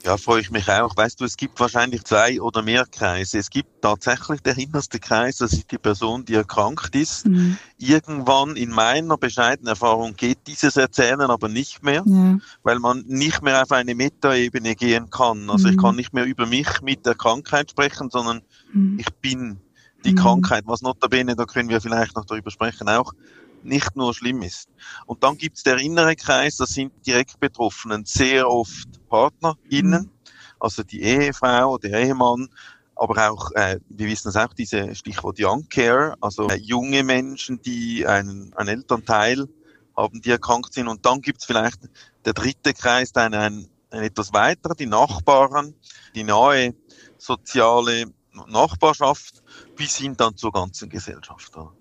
Ja, 0.04 0.18
freue 0.18 0.42
ich 0.42 0.50
mich 0.50 0.70
auch. 0.70 0.96
Weißt 0.98 1.22
du, 1.22 1.26
es 1.26 1.38
gibt 1.38 1.60
wahrscheinlich 1.60 2.04
zwei 2.04 2.42
oder 2.42 2.62
mehr 2.62 2.86
Kreise. 2.86 3.38
Es 3.38 3.50
gibt 3.50 3.82
tatsächlich 3.82 4.42
der 4.42 4.56
hinterste 4.56 5.00
Kreis, 5.00 5.38
das 5.38 5.54
ist 5.54 5.72
die 5.72 5.78
Person, 5.78 6.26
die 6.26 6.34
erkrankt 6.34 6.96
ist. 6.96 7.28
Mhm. 7.28 7.58
Irgendwann 7.78 8.56
in 8.56 8.72
meiner 8.72 9.18
bescheidenen 9.18 9.68
Erfahrung 9.68 10.16
geht 10.16 10.40
dieses 10.48 10.78
Erzählen 10.78 11.22
aber 11.22 11.48
nicht 11.48 11.84
mehr, 11.84 12.04
ja. 12.06 12.38
weil 12.64 12.80
man 12.80 13.04
nicht 13.08 13.42
mehr 13.44 13.62
auf 13.62 13.72
eine 13.72 13.94
Metaebene 13.94 14.76
gehen 14.76 15.10
kann. 15.10 15.50
Also 15.50 15.68
mhm. 15.68 15.74
ich 15.74 15.80
kann 15.80 15.96
nicht 15.96 16.14
mehr 16.14 16.26
über 16.26 16.48
mich 16.48 16.82
mit 16.82 17.06
der 17.06 17.16
Krankheit 17.16 17.72
sprechen, 17.72 18.10
sondern 18.10 18.42
mhm. 18.74 18.98
ich 19.00 19.14
bin 19.16 19.60
die 20.06 20.12
mhm. 20.12 20.18
Krankheit, 20.18 20.64
was 20.66 20.82
notabene, 20.82 21.36
da 21.36 21.46
können 21.46 21.70
wir 21.70 21.82
vielleicht 21.82 22.16
noch 22.16 22.26
darüber 22.26 22.52
sprechen, 22.52 22.90
auch 22.90 23.14
nicht 23.63 23.96
nur 23.96 24.13
schlimm 24.13 24.41
ist. 24.41 24.70
Und 25.05 25.24
dann 25.24 25.38
gibt's 25.38 25.63
der 25.63 25.77
innere 25.77 26.15
Kreis, 26.15 26.58
das 26.58 26.70
sind 26.70 26.93
direkt 27.05 27.39
Betroffenen, 27.39 28.05
sehr 28.05 28.50
oft 28.50 28.88
PartnerInnen, 29.10 30.03
mhm. 30.03 30.12
also 30.60 30.84
die 30.84 31.01
Ehefrau, 31.01 31.77
der 31.77 32.00
Ehemann, 32.00 32.50
aber 32.96 33.32
auch, 33.32 33.51
äh, 33.51 33.79
wir 33.89 34.08
wissen 34.08 34.29
es 34.29 34.36
auch, 34.36 34.53
diese 34.53 34.93
Stichwort 34.96 35.38
Young 35.39 35.67
Care, 35.70 36.15
also 36.22 36.48
äh, 36.48 36.55
junge 36.55 37.03
Menschen, 37.03 37.62
die 37.62 38.05
einen, 38.05 38.53
einen 38.53 38.70
Elternteil 38.70 39.48
haben, 39.96 40.22
die 40.22 40.29
erkrankt 40.29 40.74
sind. 40.74 40.88
Und 40.88 41.05
dann 41.05 41.22
gibt's 41.22 41.46
vielleicht 41.46 41.79
der 42.25 42.34
dritte 42.34 42.74
Kreis, 42.74 43.15
ein, 43.15 43.34
ein, 43.34 43.67
ein 43.89 44.03
etwas 44.03 44.34
weiterer, 44.34 44.75
die 44.75 44.86
Nachbarn, 44.86 45.74
die 46.15 46.24
nahe 46.24 46.75
soziale 47.17 48.05
Nachbarschaft 48.48 49.43
bis 49.75 49.98
hin 49.98 50.15
dann 50.17 50.36
zur 50.38 50.51
ganzen 50.51 50.89
Gesellschaft. 50.89 51.55
Oder? 51.55 51.74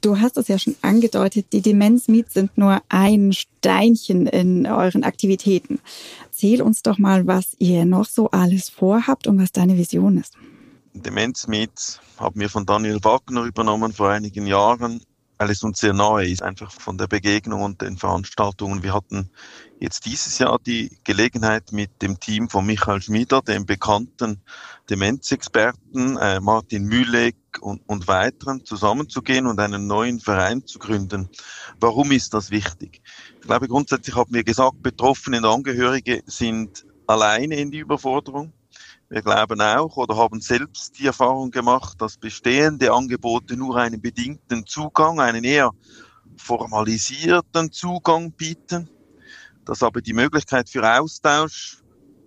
Du 0.00 0.20
hast 0.20 0.36
es 0.36 0.48
ja 0.48 0.58
schon 0.58 0.76
angedeutet, 0.82 1.46
die 1.52 1.60
Demenz-Meets 1.60 2.34
sind 2.34 2.56
nur 2.56 2.80
ein 2.88 3.32
Steinchen 3.32 4.26
in 4.26 4.66
euren 4.66 5.02
Aktivitäten. 5.02 5.80
Erzähl 6.24 6.62
uns 6.62 6.82
doch 6.82 6.98
mal, 6.98 7.26
was 7.26 7.56
ihr 7.58 7.84
noch 7.84 8.06
so 8.06 8.30
alles 8.30 8.68
vorhabt 8.68 9.26
und 9.26 9.40
was 9.40 9.50
deine 9.50 9.76
Vision 9.76 10.18
ist. 10.18 10.34
Demenz-Meets 10.94 12.00
haben 12.16 12.40
wir 12.40 12.48
von 12.48 12.64
Daniel 12.64 13.02
Wagner 13.02 13.42
übernommen 13.42 13.92
vor 13.92 14.10
einigen 14.10 14.46
Jahren 14.46 15.00
weil 15.38 15.50
es 15.50 15.62
uns 15.62 15.78
sehr 15.78 15.94
nahe 15.94 16.28
ist, 16.28 16.42
einfach 16.42 16.72
von 16.72 16.98
der 16.98 17.06
Begegnung 17.06 17.62
und 17.62 17.80
den 17.80 17.96
Veranstaltungen. 17.96 18.82
Wir 18.82 18.92
hatten 18.92 19.30
jetzt 19.80 20.06
dieses 20.06 20.38
Jahr 20.38 20.58
die 20.58 20.98
Gelegenheit 21.04 21.72
mit 21.72 22.02
dem 22.02 22.18
Team 22.18 22.48
von 22.48 22.66
Michael 22.66 23.00
Schmieder, 23.00 23.42
dem 23.42 23.66
bekannten 23.66 24.40
Demenzexperten, 24.90 26.16
äh, 26.16 26.40
Martin 26.40 26.84
Mühleck 26.84 27.36
und, 27.60 27.82
und 27.88 28.08
weiteren 28.08 28.64
zusammenzugehen 28.64 29.46
und 29.46 29.60
einen 29.60 29.86
neuen 29.86 30.20
Verein 30.20 30.66
zu 30.66 30.78
gründen. 30.78 31.28
Warum 31.80 32.10
ist 32.12 32.34
das 32.34 32.50
wichtig? 32.50 33.02
Ich 33.40 33.46
glaube, 33.46 33.68
grundsätzlich 33.68 34.16
haben 34.16 34.34
wir 34.34 34.44
gesagt, 34.44 34.82
Betroffene 34.82 35.38
und 35.38 35.44
Angehörige 35.44 36.22
sind 36.26 36.84
alleine 37.06 37.56
in 37.56 37.70
die 37.70 37.78
Überforderung. 37.78 38.52
Wir 39.08 39.22
glauben 39.22 39.60
auch 39.62 39.96
oder 39.96 40.16
haben 40.16 40.40
selbst 40.40 40.98
die 40.98 41.06
Erfahrung 41.06 41.50
gemacht, 41.50 42.00
dass 42.00 42.18
bestehende 42.18 42.92
Angebote 42.92 43.56
nur 43.56 43.76
einen 43.76 44.02
bedingten 44.02 44.66
Zugang, 44.66 45.18
einen 45.18 45.44
eher 45.44 45.70
formalisierten 46.36 47.72
Zugang 47.72 48.32
bieten, 48.32 48.90
dass 49.68 49.82
aber 49.82 50.00
die 50.00 50.14
Möglichkeit 50.14 50.70
für 50.70 50.82
Austausch, 50.98 51.82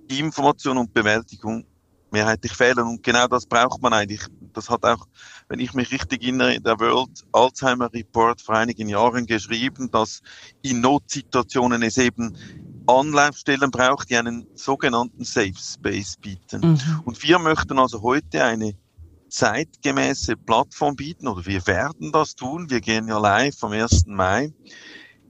Information 0.08 0.78
und 0.78 0.94
Bewältigung 0.94 1.66
mehrheitlich 2.12 2.54
fehlen. 2.54 2.80
Und 2.80 3.02
genau 3.02 3.28
das 3.28 3.48
braucht 3.48 3.82
man 3.82 3.94
eigentlich. 3.94 4.22
Das 4.54 4.70
hat 4.70 4.84
auch, 4.84 5.08
wenn 5.50 5.60
ich 5.60 5.74
mich 5.74 5.92
richtig 5.92 6.22
erinnere, 6.22 6.60
der 6.62 6.80
World 6.80 7.24
Alzheimer 7.32 7.92
Report 7.92 8.42
vor 8.42 8.56
einigen 8.56 8.90
Jahren 8.90 9.26
geschrieben, 9.26 9.90
dass 9.90 10.22
in 10.62 10.82
Notsituationen 10.82 11.82
es 11.82 11.98
eben 11.98 12.38
Anlaufstellen 12.86 13.72
braucht, 13.72 14.12
die 14.12 14.18
einen 14.18 14.46
sogenannten 14.54 15.24
Safe 15.24 15.56
Space 15.58 16.18
bieten. 16.18 16.62
Mhm. 16.62 17.02
Und 17.06 17.24
wir 17.24 17.40
möchten 17.40 17.80
also 17.80 18.04
heute 18.04 18.44
eine 18.44 18.76
zeitgemäße 19.30 20.36
Plattform 20.36 20.96
bieten, 20.96 21.28
oder 21.28 21.46
wir 21.46 21.66
werden 21.66 22.12
das 22.12 22.36
tun, 22.36 22.70
wir 22.70 22.82
gehen 22.82 23.08
ja 23.08 23.18
live 23.18 23.64
am 23.64 23.72
1. 23.72 24.08
Mai, 24.08 24.54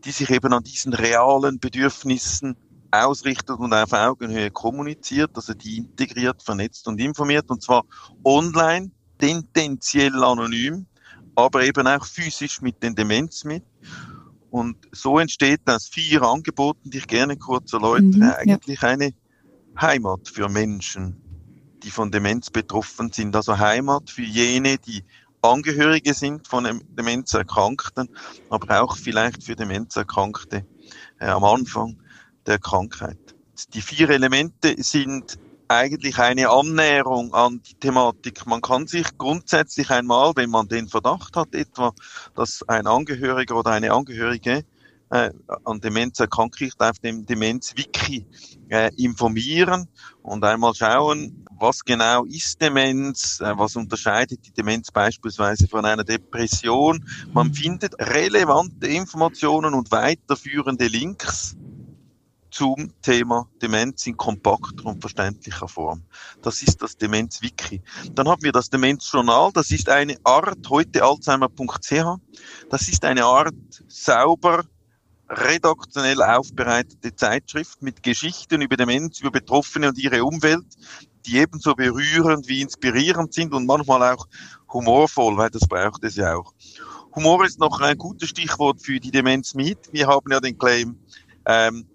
die 0.03 0.12
sich 0.12 0.29
eben 0.29 0.53
an 0.53 0.63
diesen 0.63 0.93
realen 0.93 1.60
Bedürfnissen 1.60 2.55
ausrichtet 2.91 3.58
und 3.58 3.74
auf 3.74 3.93
Augenhöhe 3.93 4.51
kommuniziert, 4.51 5.31
also 5.36 5.53
die 5.53 5.77
integriert, 5.77 6.43
vernetzt 6.43 6.88
und 6.88 7.00
informiert, 7.00 7.50
und 7.50 7.63
zwar 7.63 7.84
online, 8.24 8.91
tendenziell 9.17 10.24
anonym, 10.24 10.86
aber 11.36 11.63
eben 11.63 11.88
auch 11.88 12.05
physisch 12.05 12.62
mit 12.62 12.84
den 12.84 12.96
Demenz 12.96 13.43
mit. 13.43 13.63
Und 14.50 14.75
so 14.91 15.20
entsteht 15.20 15.62
aus 15.65 15.88
vier 15.88 16.24
Angeboten, 16.24 16.89
die 16.89 16.98
ich 16.98 17.08
gerne 17.08 17.38
kurz 17.38 17.72
erläutere, 17.72 18.17
mhm, 18.17 18.34
eigentlich 18.38 18.81
ja. 18.81 18.89
eine 18.89 19.13
Heimat 19.79 20.27
für 20.27 20.50
Menschen, 20.50 21.15
die 21.84 21.91
von 21.91 22.12
Demenz 22.12 22.50
betroffen 22.50 23.12
sind. 23.13 23.34
Also 23.36 23.58
Heimat 23.58 24.10
für 24.10 24.24
jene, 24.24 24.77
die 24.77 25.05
Angehörige 25.41 26.13
sind 26.13 26.48
von 26.48 26.81
Demenzerkrankten, 26.89 28.10
aber 28.50 28.83
auch 28.83 28.95
vielleicht 28.95 29.43
für 29.43 29.55
Demenzerkrankte 29.55 30.65
äh, 31.19 31.25
am 31.25 31.43
Anfang 31.43 31.98
der 32.45 32.60
Krankheit. 32.60 33.17
Die 33.74 33.81
vier 33.81 34.10
Elemente 34.10 34.75
sind 34.83 35.39
eigentlich 35.67 36.19
eine 36.19 36.50
Annäherung 36.50 37.33
an 37.33 37.62
die 37.63 37.75
Thematik. 37.75 38.45
Man 38.45 38.62
kann 38.62 38.88
sich 38.88 39.17
grundsätzlich 39.17 39.89
einmal, 39.89 40.33
wenn 40.36 40.50
man 40.50 40.67
den 40.67 40.89
Verdacht 40.89 41.36
hat, 41.36 41.55
etwa, 41.55 41.93
dass 42.36 42.62
ein 42.67 42.88
Angehöriger 42.88 43.55
oder 43.55 43.71
eine 43.71 43.93
Angehörige 43.93 44.65
äh, 45.12 45.30
an 45.65 45.80
Demenz 45.82 46.20
erkrankt 46.20 46.62
ist, 46.62 46.82
auf 46.82 46.98
dem 47.00 47.25
Demenz-Wiki 47.25 48.25
äh, 48.70 48.91
informieren 48.96 49.88
und 50.24 50.44
einmal 50.44 50.74
schauen, 50.74 51.46
was 51.60 51.84
genau 51.84 52.24
ist 52.25 52.62
Demenz, 52.62 53.39
äh, 53.41 53.58
was 53.58 53.75
unterscheidet 53.75 54.46
die 54.46 54.51
Demenz 54.51 54.89
beispielsweise 54.89 55.68
von 55.68 55.86
einer 55.86 56.03
Depression. 56.03 57.06
Man 57.34 57.53
findet 57.53 57.94
relevante 58.00 58.88
Informationen 58.88 59.74
und 59.74 59.91
weiterführende 59.91 60.88
Links 60.88 61.56
zum 62.50 62.94
Thema 63.01 63.48
Demenz 63.62 64.06
in 64.08 64.18
kompakter 64.18 64.86
und 64.86 65.01
verständlicher 65.01 65.68
Form. 65.68 66.03
Das 66.41 66.62
ist 66.62 66.82
das 66.82 66.98
Demenz-Wiki. 66.98 67.82
Dann 68.13 68.27
haben 68.27 68.44
wir 68.44 68.51
das 68.51 68.70
Demenz-Journal. 68.70 69.51
Das 69.53 69.72
ist 69.72 69.89
eine 69.89 70.18
Art, 70.24 70.70
heute 70.70 71.03
alzheimer.ch, 71.03 72.20
das 72.70 72.88
ist 72.89 73.06
eine 73.06 73.24
Art 73.24 73.56
sauber, 73.88 74.63
redaktionell 75.31 76.21
aufbereitete 76.21 77.15
Zeitschrift 77.15 77.81
mit 77.81 78.03
Geschichten 78.03 78.61
über 78.61 78.75
Demenz, 78.75 79.21
über 79.21 79.31
Betroffene 79.31 79.89
und 79.89 79.97
ihre 79.97 80.23
Umwelt, 80.25 80.65
die 81.25 81.38
ebenso 81.38 81.73
berührend 81.73 82.47
wie 82.47 82.61
inspirierend 82.61 83.33
sind 83.33 83.53
und 83.53 83.65
manchmal 83.65 84.13
auch 84.13 84.27
humorvoll, 84.71 85.38
weil 85.38 85.50
das 85.50 85.67
braucht 85.67 86.03
es 86.03 86.15
ja 86.15 86.35
auch. 86.35 86.53
Humor 87.15 87.45
ist 87.45 87.59
noch 87.59 87.79
ein 87.81 87.97
gutes 87.97 88.29
Stichwort 88.29 88.81
für 88.81 89.00
die 89.00 89.11
Demenz 89.11 89.53
mit. 89.53 89.77
Wir 89.91 90.07
haben 90.07 90.31
ja 90.31 90.39
den 90.39 90.57
Claim 90.57 90.97
ähm, 91.45 91.85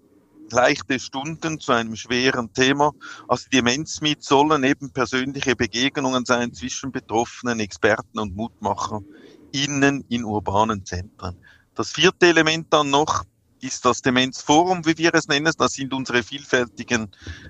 leichte 0.51 0.99
Stunden 0.99 1.59
zu 1.59 1.71
einem 1.73 1.95
schweren 1.95 2.53
Thema. 2.53 2.93
Also 3.27 3.45
die 3.51 3.57
Demenz 3.57 4.01
mit 4.01 4.23
sollen 4.23 4.63
eben 4.63 4.91
persönliche 4.91 5.55
Begegnungen 5.55 6.25
sein 6.25 6.53
zwischen 6.53 6.91
Betroffenen, 6.91 7.59
Experten 7.59 8.19
und 8.19 8.35
Mutmachern 8.35 9.05
innen 9.51 10.03
in 10.09 10.23
urbanen 10.23 10.85
Zentren. 10.85 11.37
Das 11.77 11.91
vierte 11.91 12.25
Element 12.25 12.65
dann 12.71 12.89
noch 12.89 13.23
ist 13.61 13.85
das 13.85 14.01
Demenzforum, 14.01 14.83
wie 14.87 14.97
wir 14.97 15.13
es 15.13 15.27
nennen. 15.27 15.53
Das 15.59 15.73
sind 15.73 15.93
unsere 15.93 16.23
vielfältigen 16.23 17.09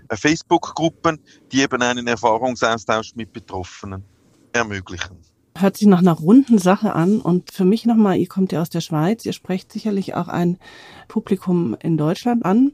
äh, 0.09 0.17
Facebook-Gruppen, 0.17 1.21
die 1.51 1.61
eben 1.61 1.81
einen 1.81 2.07
Erfahrungsaustausch 2.07 3.15
mit 3.15 3.31
Betroffenen 3.31 4.03
ermöglichen. 4.51 5.17
Hört 5.57 5.77
sich 5.77 5.87
nach 5.87 5.99
einer 5.99 6.13
runden 6.13 6.59
Sache 6.59 6.93
an 6.93 7.21
und 7.21 7.53
für 7.53 7.63
mich 7.63 7.85
nochmal, 7.85 8.17
ihr 8.17 8.27
kommt 8.27 8.51
ja 8.51 8.61
aus 8.61 8.69
der 8.69 8.81
Schweiz, 8.81 9.25
ihr 9.25 9.33
sprecht 9.33 9.71
sicherlich 9.71 10.13
auch 10.13 10.27
ein 10.27 10.59
Publikum 11.07 11.77
in 11.81 11.97
Deutschland 11.97 12.43
an. 12.43 12.73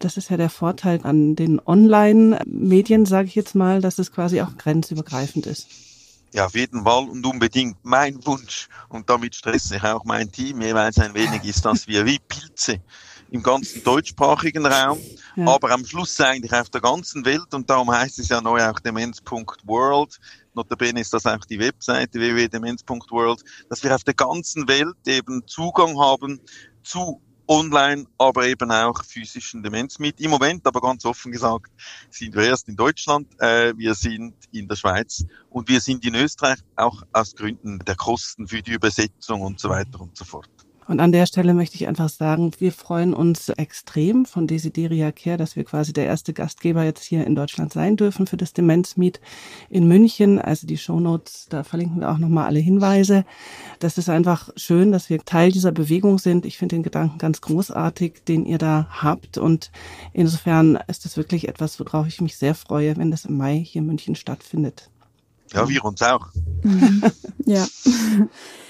Das 0.00 0.16
ist 0.16 0.30
ja 0.30 0.38
der 0.38 0.50
Vorteil 0.50 1.00
an 1.02 1.36
den 1.36 1.60
Online-Medien, 1.64 3.04
sage 3.04 3.28
ich 3.28 3.34
jetzt 3.34 3.54
mal, 3.54 3.82
dass 3.82 3.98
es 3.98 4.12
quasi 4.12 4.40
auch 4.40 4.56
grenzübergreifend 4.56 5.46
ist. 5.46 5.85
Ja, 6.36 6.44
auf 6.44 6.54
jeden 6.54 6.84
Fall 6.84 7.08
und 7.08 7.24
unbedingt 7.24 7.78
mein 7.82 8.24
Wunsch 8.26 8.68
und 8.90 9.08
damit 9.08 9.34
stresse 9.34 9.76
ich 9.76 9.82
auch 9.82 10.04
mein 10.04 10.30
Team 10.30 10.60
jeweils 10.60 10.98
ein 10.98 11.14
wenig, 11.14 11.42
ist, 11.44 11.64
dass 11.64 11.88
wir 11.88 12.04
wie 12.04 12.18
Pilze 12.18 12.82
im 13.30 13.42
ganzen 13.42 13.82
deutschsprachigen 13.82 14.66
Raum, 14.66 15.00
ja. 15.34 15.48
aber 15.48 15.70
am 15.70 15.86
Schluss 15.86 16.20
eigentlich 16.20 16.52
auf 16.52 16.68
der 16.68 16.82
ganzen 16.82 17.24
Welt 17.24 17.54
und 17.54 17.70
darum 17.70 17.90
heißt 17.90 18.18
es 18.18 18.28
ja 18.28 18.42
neu 18.42 18.62
auch 18.68 18.78
demenz.world. 18.80 20.18
Notabene 20.52 21.00
ist 21.00 21.14
das 21.14 21.24
auch 21.24 21.42
die 21.46 21.58
Webseite 21.58 22.20
www.demenz.world, 22.20 23.42
dass 23.70 23.82
wir 23.82 23.94
auf 23.94 24.04
der 24.04 24.12
ganzen 24.12 24.68
Welt 24.68 24.98
eben 25.06 25.42
Zugang 25.46 25.98
haben 25.98 26.38
zu 26.82 27.22
online, 27.48 28.06
aber 28.18 28.46
eben 28.46 28.70
auch 28.70 29.04
physischen 29.04 29.62
Demenz 29.62 29.98
mit. 29.98 30.20
Im 30.20 30.30
Moment, 30.30 30.66
aber 30.66 30.80
ganz 30.80 31.04
offen 31.04 31.32
gesagt, 31.32 31.70
sind 32.10 32.34
wir 32.34 32.44
erst 32.44 32.68
in 32.68 32.76
Deutschland, 32.76 33.28
äh, 33.40 33.72
wir 33.76 33.94
sind 33.94 34.34
in 34.52 34.68
der 34.68 34.76
Schweiz 34.76 35.24
und 35.50 35.68
wir 35.68 35.80
sind 35.80 36.04
in 36.04 36.14
Österreich 36.14 36.58
auch 36.76 37.02
aus 37.12 37.34
Gründen 37.34 37.78
der 37.80 37.96
Kosten 37.96 38.48
für 38.48 38.62
die 38.62 38.72
Übersetzung 38.72 39.42
und 39.42 39.60
so 39.60 39.68
weiter 39.68 40.00
und 40.00 40.16
so 40.16 40.24
fort. 40.24 40.55
Und 40.88 41.00
an 41.00 41.12
der 41.12 41.26
Stelle 41.26 41.52
möchte 41.52 41.76
ich 41.76 41.88
einfach 41.88 42.08
sagen, 42.08 42.52
wir 42.58 42.72
freuen 42.72 43.12
uns 43.12 43.48
extrem 43.48 44.24
von 44.24 44.46
Desideria 44.46 45.10
Care, 45.10 45.36
dass 45.36 45.56
wir 45.56 45.64
quasi 45.64 45.92
der 45.92 46.06
erste 46.06 46.32
Gastgeber 46.32 46.84
jetzt 46.84 47.02
hier 47.02 47.26
in 47.26 47.34
Deutschland 47.34 47.72
sein 47.72 47.96
dürfen 47.96 48.26
für 48.26 48.36
das 48.36 48.52
Demenzmeet 48.52 49.20
in 49.68 49.88
München. 49.88 50.40
Also 50.40 50.66
die 50.66 50.78
Shownotes, 50.78 51.46
da 51.48 51.64
verlinken 51.64 52.00
wir 52.00 52.10
auch 52.10 52.18
nochmal 52.18 52.46
alle 52.46 52.60
Hinweise. 52.60 53.24
Das 53.80 53.98
ist 53.98 54.08
einfach 54.08 54.50
schön, 54.56 54.92
dass 54.92 55.10
wir 55.10 55.24
Teil 55.24 55.50
dieser 55.50 55.72
Bewegung 55.72 56.18
sind. 56.18 56.46
Ich 56.46 56.58
finde 56.58 56.76
den 56.76 56.82
Gedanken 56.82 57.18
ganz 57.18 57.40
großartig, 57.40 58.24
den 58.28 58.46
ihr 58.46 58.58
da 58.58 58.86
habt. 58.90 59.38
Und 59.38 59.72
insofern 60.12 60.78
ist 60.86 61.04
das 61.04 61.16
wirklich 61.16 61.48
etwas, 61.48 61.80
worauf 61.80 62.06
ich 62.06 62.20
mich 62.20 62.36
sehr 62.36 62.54
freue, 62.54 62.96
wenn 62.96 63.10
das 63.10 63.24
im 63.24 63.36
Mai 63.36 63.58
hier 63.58 63.80
in 63.80 63.86
München 63.86 64.14
stattfindet. 64.14 64.90
Ja, 65.52 65.68
wir 65.68 65.84
uns 65.84 66.02
auch. 66.02 66.28
Mhm. 66.62 67.02
ja. 67.44 67.66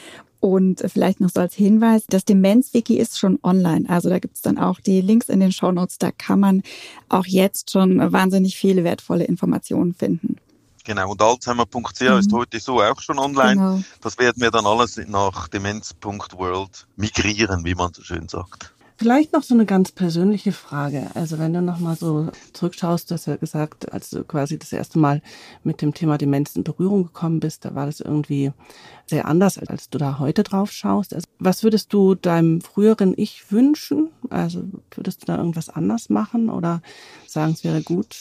Und 0.47 0.85
vielleicht 0.87 1.19
noch 1.19 1.31
so 1.31 1.41
als 1.41 1.57
Hinweis, 1.57 2.05
das 2.09 2.25
Demenz-Wiki 2.25 2.97
ist 2.99 3.19
schon 3.19 3.41
online. 3.43 3.89
Also 3.89 4.09
da 4.09 4.21
gibt 4.21 4.37
es 4.37 4.43
dann 4.43 4.59
auch 4.59 4.79
die 4.79 5.01
Links 5.01 5.29
in 5.29 5.41
den 5.41 5.51
Shownotes. 5.51 5.99
Da 5.99 6.13
kann 6.13 6.39
man 6.39 6.63
auch 7.09 7.27
jetzt 7.27 7.73
schon 7.73 8.13
wahnsinnig 8.13 8.57
viele 8.57 8.85
wertvolle 8.85 9.25
Informationen 9.25 9.93
finden. 9.93 10.37
Genau, 10.85 11.11
und 11.11 11.21
alzheimer.ch 11.21 12.01
mhm. 12.01 12.19
ist 12.19 12.33
heute 12.33 12.61
so 12.61 12.81
auch 12.81 13.01
schon 13.01 13.19
online. 13.19 13.55
Genau. 13.55 13.83
Das 14.01 14.19
werden 14.19 14.41
wir 14.41 14.53
dann 14.53 14.67
alles 14.67 15.01
nach 15.09 15.49
demenz.world 15.49 16.87
migrieren, 16.95 17.65
wie 17.65 17.75
man 17.75 17.93
so 17.93 18.05
schön 18.05 18.29
sagt. 18.29 18.73
Vielleicht 18.99 19.35
noch 19.35 19.43
so 19.43 19.53
eine 19.53 19.67
ganz 19.67 19.93
persönliche 19.93 20.53
Frage. 20.53 21.11
Also 21.15 21.39
wenn 21.39 21.53
du 21.53 21.61
nochmal 21.61 21.97
so 21.97 22.31
zurückschaust, 22.55 23.11
du 23.11 23.15
hast 23.15 23.27
ja 23.27 23.37
gesagt, 23.37 23.93
als 23.93 24.09
du 24.09 24.25
quasi 24.25 24.59
das 24.59 24.73
erste 24.73 24.99
Mal 24.99 25.21
mit 25.65 25.83
dem 25.83 25.93
Thema 25.93 26.17
Demenz 26.17 26.57
in 26.57 26.65
Berührung 26.65 27.05
gekommen 27.05 27.39
bist, 27.39 27.67
da 27.67 27.75
war 27.75 27.85
das 27.85 28.01
irgendwie 28.01 28.53
sehr 29.07 29.27
anders, 29.27 29.59
als 29.59 29.91
du 29.91 29.99
da 29.99 30.19
heute 30.19 30.45
drauf 30.45 30.73
schaust. 30.73 31.13
Also 31.13 31.27
was 31.39 31.63
würdest 31.63 31.93
du 31.93 32.15
deinem 32.15 32.63
früheren 32.63 33.13
Ich 33.19 33.53
wünschen? 33.53 34.09
Also 34.31 34.65
würdest 34.91 35.23
du 35.23 35.27
da 35.27 35.37
irgendwas 35.37 35.69
anders 35.69 36.09
machen 36.09 36.49
oder 36.49 36.81
sagen, 37.27 37.53
es 37.53 37.65
wäre 37.65 37.83
gut, 37.83 38.17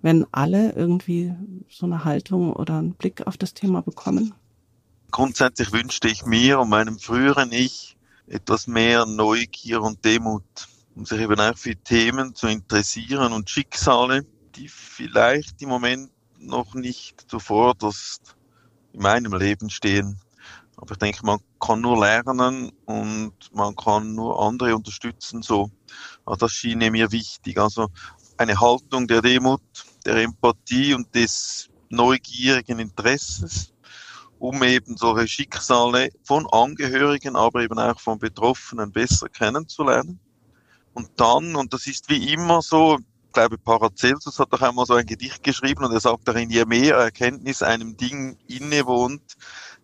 wenn 0.00 0.24
alle 0.32 0.72
irgendwie 0.72 1.34
so 1.68 1.84
eine 1.84 2.04
Haltung 2.04 2.54
oder 2.54 2.78
einen 2.78 2.94
Blick 2.94 3.26
auf 3.26 3.36
das 3.36 3.52
Thema 3.52 3.82
bekommen? 3.82 4.32
Grundsätzlich 5.10 5.72
wünschte 5.72 6.08
ich 6.08 6.24
mir 6.24 6.58
und 6.58 6.70
meinem 6.70 6.98
früheren 6.98 7.52
Ich, 7.52 7.95
etwas 8.26 8.66
mehr 8.66 9.06
Neugier 9.06 9.82
und 9.82 10.04
Demut, 10.04 10.44
um 10.94 11.04
sich 11.06 11.20
eben 11.20 11.40
auch 11.40 11.56
für 11.56 11.76
Themen 11.76 12.34
zu 12.34 12.46
interessieren 12.46 13.32
und 13.32 13.48
Schicksale, 13.48 14.24
die 14.56 14.68
vielleicht 14.68 15.62
im 15.62 15.68
Moment 15.68 16.10
noch 16.38 16.74
nicht 16.74 17.30
zuvorderst 17.30 18.36
in 18.92 19.02
meinem 19.02 19.32
Leben 19.34 19.70
stehen. 19.70 20.18
Aber 20.76 20.92
ich 20.92 20.98
denke, 20.98 21.24
man 21.24 21.38
kann 21.58 21.80
nur 21.80 21.98
lernen 21.98 22.70
und 22.84 23.32
man 23.52 23.74
kann 23.76 24.14
nur 24.14 24.42
andere 24.42 24.76
unterstützen, 24.76 25.42
so. 25.42 25.70
Also 26.26 26.46
das 26.46 26.52
schien 26.52 26.78
mir 26.78 27.12
wichtig. 27.12 27.58
Also 27.58 27.88
eine 28.36 28.60
Haltung 28.60 29.06
der 29.06 29.22
Demut, 29.22 29.62
der 30.04 30.16
Empathie 30.16 30.92
und 30.94 31.14
des 31.14 31.70
neugierigen 31.88 32.78
Interesses 32.78 33.72
um 34.46 34.62
eben 34.62 34.96
solche 34.96 35.26
Schicksale 35.26 36.10
von 36.22 36.46
Angehörigen, 36.52 37.34
aber 37.34 37.62
eben 37.62 37.80
auch 37.80 37.98
von 37.98 38.20
Betroffenen 38.20 38.92
besser 38.92 39.28
kennenzulernen. 39.28 40.20
Und 40.94 41.10
dann, 41.16 41.56
und 41.56 41.72
das 41.72 41.88
ist 41.88 42.08
wie 42.08 42.32
immer 42.32 42.62
so, 42.62 42.98
ich 42.98 43.32
glaube, 43.32 43.58
Paracelsus 43.58 44.38
hat 44.38 44.52
doch 44.52 44.62
einmal 44.62 44.86
so 44.86 44.94
ein 44.94 45.04
Gedicht 45.04 45.42
geschrieben 45.42 45.84
und 45.84 45.92
er 45.92 46.00
sagt 46.00 46.28
darin, 46.28 46.48
je 46.48 46.64
mehr 46.64 46.94
Erkenntnis 46.94 47.62
einem 47.62 47.96
Ding 47.96 48.38
innewohnt, 48.46 49.36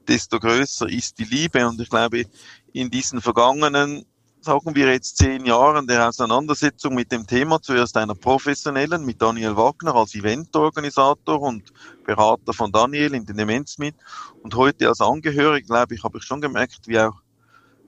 desto 0.07 0.39
größer 0.39 0.89
ist 0.89 1.19
die 1.19 1.25
Liebe. 1.25 1.67
Und 1.67 1.81
ich 1.81 1.91
glaube, 1.91 2.25
in 2.73 2.89
diesen 2.89 3.21
vergangenen 3.21 4.07
sagen 4.43 4.75
wir 4.75 4.93
jetzt 4.93 5.17
zehn 5.19 5.45
Jahren 5.45 5.87
der 5.87 6.09
Auseinandersetzung 6.09 6.95
mit 6.95 7.13
dem 7.13 7.27
Thema, 7.27 7.63
zuerst 7.63 7.97
einer 7.97 8.15
professionellen 8.15 9.05
mit 9.05 9.23
Daniel 9.23 9.57
Wagner 9.57 9.95
als 9.95 10.15
Eventorganisator 10.15 11.41
und 11.41 11.73
Berater 12.05 12.53
von 12.53 12.73
Daniel 12.73 13.15
in 13.15 13.25
den 13.25 13.37
Demenz 13.37 13.79
mit 13.79 13.95
und 14.43 14.55
heute 14.57 14.89
als 14.89 15.01
Angehörig, 15.01 15.67
glaube 15.67 15.95
ich, 15.95 16.03
habe 16.03 16.19
ich 16.19 16.25
schon 16.25 16.41
gemerkt, 16.41 16.89
wie 16.89 16.99
auch 16.99 17.15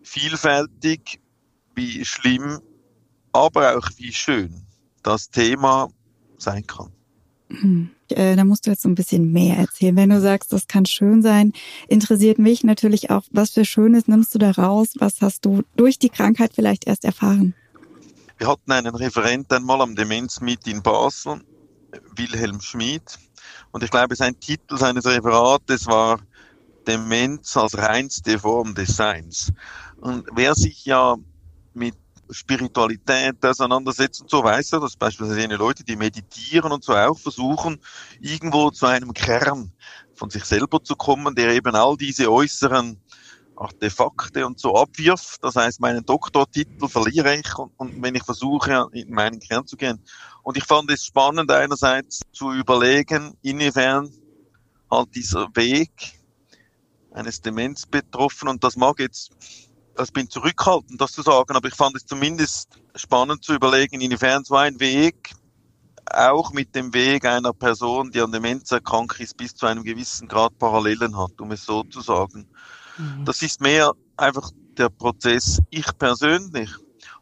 vielfältig, 0.03 1.21
wie 1.75 2.05
schlimm, 2.05 2.61
aber 3.33 3.77
auch 3.77 3.89
wie 3.97 4.13
schön 4.13 4.65
das 5.03 5.29
Thema 5.31 5.89
sein 6.39 6.67
kann. 6.67 6.93
Mhm. 7.63 7.91
Äh, 8.11 8.37
da 8.37 8.45
musst 8.45 8.67
du 8.67 8.71
jetzt 8.71 8.83
so 8.83 8.89
ein 8.89 8.95
bisschen 8.95 9.33
mehr 9.33 9.57
erzählen. 9.57 9.97
Wenn 9.97 10.11
du 10.11 10.21
sagst, 10.21 10.53
das 10.53 10.69
kann 10.69 10.87
schön 10.87 11.23
sein, 11.23 11.53
interessiert 11.89 12.39
mich 12.39 12.65
natürlich 12.65 13.11
auch, 13.11 13.23
was 13.31 13.51
für 13.51 13.65
Schönes 13.65 14.09
nimmst 14.09 14.35
du 14.35 14.39
da 14.39 14.51
raus? 14.51 14.93
Was 14.99 15.21
hast 15.21 15.45
du 15.45 15.63
durch 15.77 15.99
die 15.99 16.11
Krankheit 16.11 16.53
vielleicht 16.55 16.87
erst 16.87 17.05
erfahren? 17.05 17.55
Wir 18.39 18.49
hatten 18.49 18.73
einen 18.73 18.95
Referent 18.95 19.53
einmal 19.53 19.81
am 19.81 19.95
Demenzmeet 19.95 20.67
in 20.67 20.83
Basel, 20.83 21.41
Wilhelm 22.17 22.61
Schmid. 22.61 23.19
Und 23.71 23.83
ich 23.83 23.91
glaube, 23.91 24.17
sein 24.17 24.39
Titel 24.39 24.77
seines 24.77 25.07
Referates 25.07 25.87
war 25.87 26.21
Demenz 26.87 27.57
als 27.57 27.79
reinste 27.79 28.39
Form 28.39 28.75
des 28.75 28.97
Seins. 28.97 29.53
Und 30.01 30.27
wer 30.35 30.55
sich 30.55 30.85
ja 30.85 31.17
mit 31.73 31.95
Spiritualität 32.31 33.45
auseinandersetzt 33.45 34.23
und 34.23 34.31
so, 34.31 34.43
weiß 34.43 34.73
er, 34.73 34.81
dass 34.81 34.97
beispielsweise 34.97 35.41
jene 35.41 35.57
Leute, 35.57 35.85
die 35.85 35.97
meditieren 35.97 36.73
und 36.73 36.85
so 36.85 36.95
auch 36.95 37.19
versuchen, 37.19 37.81
irgendwo 38.21 38.71
zu 38.71 38.87
einem 38.87 39.13
Kern 39.13 39.73
von 40.15 40.31
sich 40.31 40.45
selber 40.45 40.83
zu 40.83 40.97
kommen, 40.97 41.35
der 41.35 41.51
eben 41.51 41.75
all 41.75 41.97
diese 41.97 42.31
äußeren 42.31 43.01
Artefakte 43.57 44.47
und 44.47 44.59
so 44.59 44.75
abwirft. 44.75 45.39
Das 45.43 45.57
heißt, 45.57 45.81
meinen 45.81 46.05
Doktortitel 46.05 46.89
verliere 46.89 47.37
ich 47.37 47.59
und, 47.59 47.73
und 47.77 48.03
wenn 48.03 48.15
ich 48.15 48.25
versuche, 48.25 48.89
in 48.93 49.11
meinen 49.11 49.39
Kern 49.39 49.67
zu 49.67 49.77
gehen. 49.77 50.03
Und 50.43 50.57
ich 50.57 50.65
fand 50.65 50.91
es 50.91 51.05
spannend, 51.05 51.51
einerseits 51.51 52.23
zu 52.33 52.53
überlegen, 52.53 53.35
inwiefern 53.43 54.11
halt 54.91 55.15
dieser 55.15 55.49
Weg 55.55 55.91
eines 57.13 57.41
Demenzbetroffenen, 57.41 58.55
und 58.55 58.65
das 58.65 58.77
mag 58.77 58.99
jetzt 58.99 59.31
also 59.97 60.13
bin 60.13 60.29
zurückhaltend, 60.29 61.01
das 61.01 61.13
zu 61.13 61.23
sagen, 61.23 61.57
aber 61.57 61.69
ich 61.69 61.75
fand 61.75 61.97
es 61.97 62.07
zumindest 62.07 62.79
spannend 62.95 63.45
zu 63.45 63.55
überlegen, 63.55 64.01
inwiefern 64.01 64.45
so 64.45 64.57
ein 64.57 64.81
Weg 64.81 65.33
auch 66.13 66.53
mit 66.53 66.75
dem 66.75 66.93
Weg 66.93 67.25
einer 67.25 67.53
Person, 67.53 68.11
die 68.11 68.21
an 68.21 68.33
Demenz 68.33 68.71
erkrankt 68.71 69.21
ist, 69.21 69.37
bis 69.37 69.55
zu 69.55 69.67
einem 69.67 69.85
gewissen 69.85 70.29
Grad 70.29 70.59
Parallelen 70.59 71.17
hat, 71.17 71.41
um 71.41 71.51
es 71.53 71.65
so 71.65 71.83
zu 71.85 72.01
sagen. 72.01 72.47
Mhm. 72.99 73.25
Das 73.25 73.43
ist 73.43 73.61
mehr 73.61 73.93
einfach 74.17 74.51
der 74.77 74.91
Prozess. 74.91 75.61
Ich 75.71 75.87
persönlich 75.99 76.71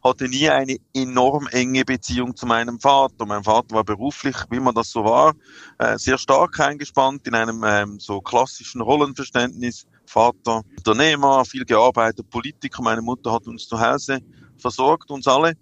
hatte 0.02 0.28
nie 0.28 0.48
eine 0.48 0.78
enorm 0.94 1.46
enge 1.48 1.84
Beziehung 1.84 2.34
zu 2.34 2.46
meinem 2.46 2.80
Vater. 2.80 3.24
Mein 3.24 3.44
Vater 3.44 3.76
war 3.76 3.84
beruflich, 3.84 4.36
wie 4.50 4.60
man 4.60 4.74
das 4.74 4.90
so 4.90 5.04
war, 5.04 5.34
äh, 5.78 5.96
sehr 5.96 6.18
stark 6.18 6.58
eingespannt 6.58 7.26
in 7.26 7.34
einem 7.34 7.62
ähm, 7.64 8.00
so 8.00 8.20
klassischen 8.20 8.80
Rollenverständnis. 8.80 9.86
Vater 10.12 10.62
Unternehmer, 10.76 11.42
viel 11.46 11.64
gearbeitet, 11.64 12.28
Politiker. 12.28 12.82
Meine 12.82 13.00
Mutter 13.00 13.32
hat 13.32 13.46
uns 13.46 13.66
zu 13.66 13.80
Hause 13.80 14.20
versorgt, 14.58 15.10
uns 15.10 15.26
alle. 15.26 15.54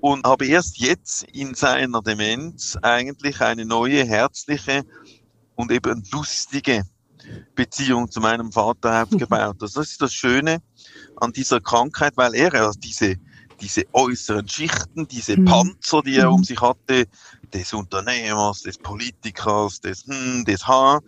Und 0.00 0.24
habe 0.24 0.46
erst 0.46 0.78
jetzt 0.78 1.24
in 1.24 1.54
seiner 1.54 2.00
Demenz 2.00 2.76
eigentlich 2.82 3.40
eine 3.40 3.64
neue, 3.64 4.04
herzliche 4.04 4.84
und 5.56 5.72
eben 5.72 6.04
lustige 6.12 6.84
Beziehung 7.56 8.08
zu 8.08 8.20
meinem 8.20 8.52
Vater 8.52 9.02
aufgebaut. 9.02 9.56
Also 9.60 9.80
das 9.80 9.90
ist 9.90 10.00
das 10.00 10.14
Schöne 10.14 10.62
an 11.16 11.32
dieser 11.32 11.60
Krankheit, 11.60 12.12
weil 12.16 12.34
er 12.34 12.54
ja 12.54 12.70
diese 12.78 13.16
diese 13.60 13.84
äußeren 13.92 14.48
Schichten, 14.48 15.06
diese 15.06 15.36
mhm. 15.36 15.44
Panzer, 15.44 16.00
die 16.00 16.16
er 16.16 16.28
mhm. 16.28 16.36
um 16.36 16.44
sich 16.44 16.62
hatte, 16.62 17.04
des 17.52 17.74
Unternehmers, 17.74 18.62
des 18.62 18.78
Politikers, 18.78 19.80
des 19.80 20.06
hm, 20.06 20.46
des 20.46 20.66
H, 20.66 21.00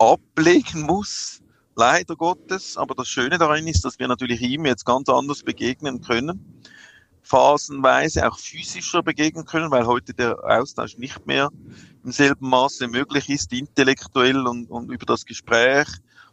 ablegen 0.00 0.82
muss, 0.82 1.39
leider 1.80 2.14
Gottes. 2.14 2.76
Aber 2.76 2.94
das 2.94 3.08
Schöne 3.08 3.38
daran 3.38 3.66
ist, 3.66 3.84
dass 3.84 3.98
wir 3.98 4.06
natürlich 4.06 4.42
ihm 4.42 4.66
jetzt 4.66 4.84
ganz 4.84 5.08
anders 5.08 5.42
begegnen 5.42 6.02
können, 6.02 6.62
phasenweise 7.22 8.28
auch 8.28 8.38
physischer 8.38 9.02
begegnen 9.02 9.46
können, 9.46 9.70
weil 9.70 9.86
heute 9.86 10.12
der 10.12 10.38
Austausch 10.44 10.98
nicht 10.98 11.26
mehr 11.26 11.50
im 12.04 12.12
selben 12.12 12.48
Maße 12.48 12.86
möglich 12.86 13.28
ist, 13.30 13.52
intellektuell 13.52 14.46
und, 14.46 14.70
und 14.70 14.90
über 14.90 15.06
das 15.06 15.24
Gespräch 15.24 15.88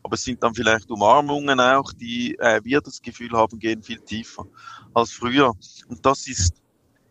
aber 0.08 0.14
es 0.14 0.24
sind 0.24 0.42
dann 0.42 0.56
vielleicht 0.56 0.90
Umarmungen 0.90 1.60
auch, 1.60 1.92
die 1.92 2.40
äh, 2.40 2.62
wir 2.64 2.80
das 2.80 3.02
Gefühl 3.02 3.32
haben, 3.34 3.60
gehen 3.60 3.84
viel 3.84 4.00
tiefer 4.00 4.46
als 4.94 5.12
früher. 5.12 5.52
Und 5.90 6.06
das 6.06 6.30
ist, 6.30 6.54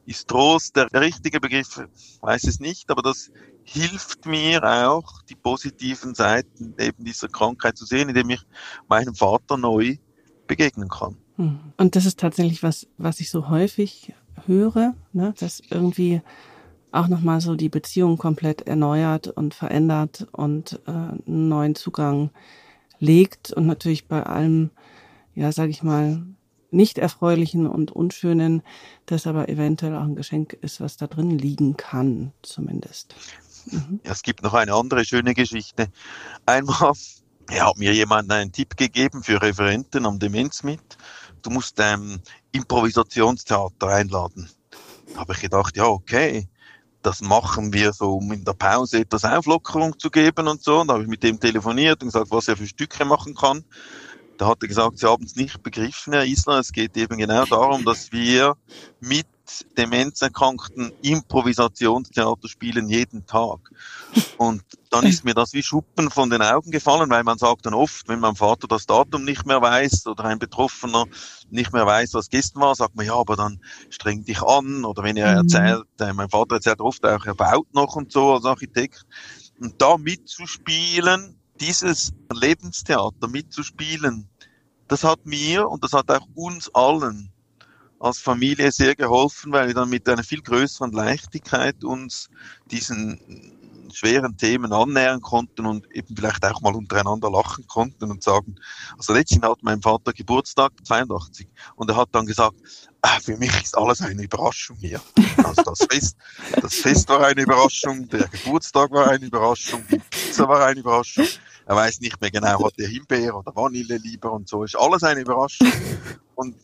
ist 0.07 0.29
Trost 0.29 0.77
der 0.77 0.89
richtige 0.93 1.41
Begriff, 1.41 1.83
weiß 2.21 2.45
es 2.45 2.61
nicht, 2.61 2.91
aber 2.91 3.03
das 3.03 3.31
hilft 3.65 4.25
mir 4.27 4.63
auch, 4.89 5.23
die 5.23 5.35
positiven 5.35 6.15
Seiten 6.15 6.75
eben 6.79 7.05
dieser 7.05 7.29
Krankheit 7.29 7.77
zu 7.77 7.85
sehen, 7.85 8.09
indem 8.09 8.31
ich 8.31 8.43
meinem 8.89 9.15
Vater 9.15 9.57
neu 9.57 9.97
begegnen 10.47 10.89
kann. 10.89 11.17
Hm. 11.37 11.59
Und 11.77 11.97
das 11.97 12.07
ist 12.07 12.21
tatsächlich 12.21 12.63
was, 12.63 12.87
was 12.97 13.21
ich 13.21 13.31
so 13.31 13.49
häufig 13.49 14.15
höre, 14.47 14.95
ne, 15.13 15.35
dass 15.39 15.61
irgendwie 15.71 16.23
auch 16.93 17.09
nochmal 17.09 17.41
so 17.41 17.57
die 17.57 17.69
Beziehung 17.69 18.17
komplett 18.17 18.63
erneuert 18.63 19.29
und 19.29 19.55
verändert 19.55 20.29
und 20.33 20.81
äh, 20.87 20.91
einen 20.91 21.49
neuen 21.49 21.75
Zugang 21.75 22.31
legt 22.99 23.53
und 23.53 23.67
natürlich 23.67 24.07
bei 24.07 24.23
allem, 24.23 24.71
ja, 25.35 25.53
sage 25.53 25.71
ich 25.71 25.83
mal, 25.83 26.23
nicht 26.71 26.99
erfreulichen 26.99 27.67
und 27.67 27.91
unschönen, 27.91 28.63
das 29.07 29.27
aber 29.27 29.49
eventuell 29.49 29.95
auch 29.95 30.03
ein 30.03 30.17
Geschenk 30.17 30.53
ist, 30.53 30.81
was 30.81 30.97
da 30.97 31.07
drin 31.07 31.31
liegen 31.31 31.77
kann, 31.77 32.33
zumindest. 32.43 33.15
Mhm. 33.71 34.01
Ja, 34.05 34.13
es 34.13 34.23
gibt 34.23 34.43
noch 34.43 34.55
eine 34.55 34.75
andere 34.75 35.05
schöne 35.05 35.35
Geschichte. 35.35 35.89
Einmal 36.45 36.93
ja, 37.51 37.67
hat 37.69 37.79
mir 37.79 37.93
jemand 37.93 38.31
einen 38.31 38.53
Tipp 38.53 38.77
gegeben 38.77 39.23
für 39.23 39.41
Referenten 39.41 40.07
am 40.07 40.19
Demenz 40.19 40.63
mit. 40.63 40.99
Du 41.43 41.51
musst 41.51 41.79
ähm, 41.81 42.21
Improvisationstheater 42.53 43.89
einladen. 43.89 44.49
Da 45.13 45.21
habe 45.21 45.33
ich 45.33 45.41
gedacht, 45.41 45.77
ja, 45.77 45.87
okay 45.87 46.49
das 47.07 47.21
machen 47.21 47.73
wir 47.73 47.93
so, 47.93 48.17
um 48.17 48.33
in 48.33 48.45
der 48.45 48.55
Pause 48.55 48.99
etwas 48.99 49.25
Auflockerung 49.25 49.97
zu 49.97 50.11
geben 50.11 50.49
und 50.49 50.61
so. 50.61 50.81
Und 50.81 50.89
da 50.89 50.95
habe 50.95 51.05
ich 51.05 51.09
mit 51.09 51.23
dem 51.23 51.39
telefoniert 51.39 52.03
und 52.03 52.09
gesagt, 52.09 52.33
was 52.33 52.49
er 52.49 52.57
für 52.57 52.67
Stücke 52.67 53.05
machen 53.05 53.37
kann. 53.37 53.65
Da 54.39 54.49
hat 54.49 54.63
er 54.63 54.69
gesagt, 54.69 54.99
Sie 54.99 55.09
haben 55.09 55.25
es 55.25 55.37
nicht 55.37 55.63
begriffen, 55.63 56.13
Herr 56.13 56.25
Isler. 56.25 56.59
Es 56.59 56.73
geht 56.73 56.97
eben 56.97 57.19
genau 57.19 57.45
darum, 57.47 57.85
dass 57.85 58.13
wir 58.13 58.57
mit 59.01 59.27
Demenzerkrankten 59.79 60.93
Improvisationstheater 61.03 62.49
spielen 62.49 62.89
jeden 62.89 63.27
Tag. 63.27 63.61
Und 64.37 64.63
dann 64.91 65.07
ist 65.07 65.25
mir 65.25 65.35
das 65.35 65.53
wie 65.53 65.63
Schuppen 65.63 66.11
von 66.11 66.31
den 66.31 66.43
Augen 66.43 66.71
gefallen, 66.71 67.11
weil 67.11 67.23
man 67.23 67.39
sagt 67.39 67.67
dann 67.67 67.75
oft, 67.75 68.09
wenn 68.09 68.21
mein 68.21 68.35
Vater 68.35 68.67
das 68.67 68.87
Datum 68.87 69.25
nicht 69.25 69.47
mehr 69.47 69.61
weiß 69.61 70.07
oder 70.07 70.25
ein 70.25 70.39
Betroffener 70.39 71.05
nicht 71.51 71.73
mehr 71.73 71.87
weiß, 71.87 72.15
was 72.15 72.31
gestern 72.31 72.63
war, 72.63 72.75
sagt 72.75 72.97
man, 72.97 73.07
ja, 73.07 73.15
aber 73.15 73.37
dann 73.37 73.61
streng 73.91 74.25
dich 74.25 74.43
an. 74.43 74.85
Oder 74.85 75.03
wenn 75.03 75.17
er 75.17 75.33
mhm. 75.33 75.49
erzählt, 75.49 75.87
äh, 76.01 76.13
mein 76.13 76.29
Vater 76.29 76.57
erzählt 76.57 76.81
oft 76.81 77.05
auch, 77.05 77.25
er 77.25 77.35
baut 77.35 77.73
noch 77.73 77.95
und 77.97 78.13
so 78.13 78.35
als 78.35 78.45
Architekt. 78.45 79.07
Und 79.61 79.81
da 79.81 79.97
mitzuspielen, 79.97 81.39
dieses 81.61 82.13
Lebenstheater 82.33 83.29
mitzuspielen, 83.29 84.29
das 84.89 85.05
hat 85.05 85.25
mir 85.27 85.69
und 85.69 85.83
das 85.83 85.93
hat 85.93 86.11
auch 86.11 86.27
uns 86.35 86.73
allen 86.75 87.31
als 87.99 88.19
Familie 88.19 88.71
sehr 88.73 88.95
geholfen, 88.95 89.53
weil 89.53 89.69
wir 89.69 89.75
dann 89.75 89.89
mit 89.89 90.09
einer 90.09 90.23
viel 90.23 90.43
größeren 90.43 90.93
Leichtigkeit 90.93 91.83
uns 91.83 92.29
diesen 92.71 93.21
schweren 93.93 94.37
Themen 94.37 94.73
annähern 94.73 95.23
konnten 95.23 95.65
und 95.65 95.91
eben 95.93 96.15
vielleicht 96.15 96.45
auch 96.45 96.61
mal 96.61 96.75
untereinander 96.75 97.31
lachen 97.31 97.67
konnten 97.67 98.11
und 98.11 98.23
sagen, 98.23 98.57
also 98.99 99.15
letztens 99.15 99.43
hat 99.43 99.63
mein 99.63 99.81
Vater 99.81 100.13
Geburtstag, 100.13 100.73
82, 100.85 101.49
und 101.77 101.91
er 101.91 101.97
hat 101.97 102.09
dann 102.13 102.27
gesagt, 102.27 102.57
für 103.23 103.37
mich 103.37 103.63
ist 103.63 103.77
alles 103.77 104.01
eine 104.03 104.23
Überraschung 104.23 104.77
hier. 104.79 105.01
Also 105.43 105.63
das 105.63 105.87
Fest, 105.91 106.17
das 106.61 106.75
Fest 106.75 107.09
war 107.09 107.27
eine 107.27 107.43
Überraschung, 107.43 108.09
der 108.09 108.29
Geburtstag 108.29 108.91
war 108.91 109.09
eine 109.09 109.27
Überraschung, 109.27 109.85
die 109.91 109.99
Pizza 109.99 110.49
war 110.49 110.65
eine 110.67 110.81
Überraschung. 110.81 111.27
Er 111.67 111.77
weiß 111.77 112.01
nicht 112.01 112.21
mehr 112.21 112.31
genau, 112.31 112.65
hat 112.65 112.75
er 112.79 112.89
Himbeer 112.89 113.37
oder 113.37 113.55
Vanille 113.55 113.97
lieber 113.97 114.33
und 114.33 114.49
so, 114.49 114.65
ist 114.65 114.77
alles 114.77 115.03
eine 115.03 115.21
Überraschung. 115.21 115.71
Und 116.35 116.57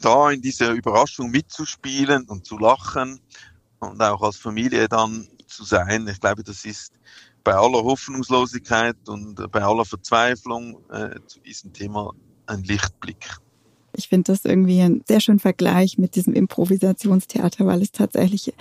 da 0.00 0.30
in 0.30 0.42
dieser 0.42 0.72
Überraschung 0.72 1.30
mitzuspielen 1.30 2.24
und 2.24 2.44
zu 2.44 2.58
lachen 2.58 3.20
und 3.78 4.02
auch 4.02 4.22
als 4.22 4.36
Familie 4.36 4.88
dann 4.88 5.28
zu 5.46 5.64
sein. 5.64 6.06
Ich 6.08 6.20
glaube, 6.20 6.42
das 6.42 6.64
ist 6.64 6.92
bei 7.44 7.54
aller 7.54 7.82
Hoffnungslosigkeit 7.82 8.96
und 9.08 9.50
bei 9.50 9.62
aller 9.62 9.84
Verzweiflung 9.84 10.78
äh, 10.90 11.20
zu 11.26 11.40
diesem 11.40 11.72
Thema 11.72 12.12
ein 12.46 12.62
Lichtblick. 12.62 13.38
Ich 13.94 14.08
finde 14.08 14.32
das 14.32 14.44
irgendwie 14.44 14.80
ein 14.80 15.02
sehr 15.06 15.20
schöner 15.20 15.38
Vergleich 15.38 15.98
mit 15.98 16.16
diesem 16.16 16.34
Improvisationstheater, 16.34 17.66
weil 17.66 17.82
es 17.82 17.92
tatsächlich 17.92 18.52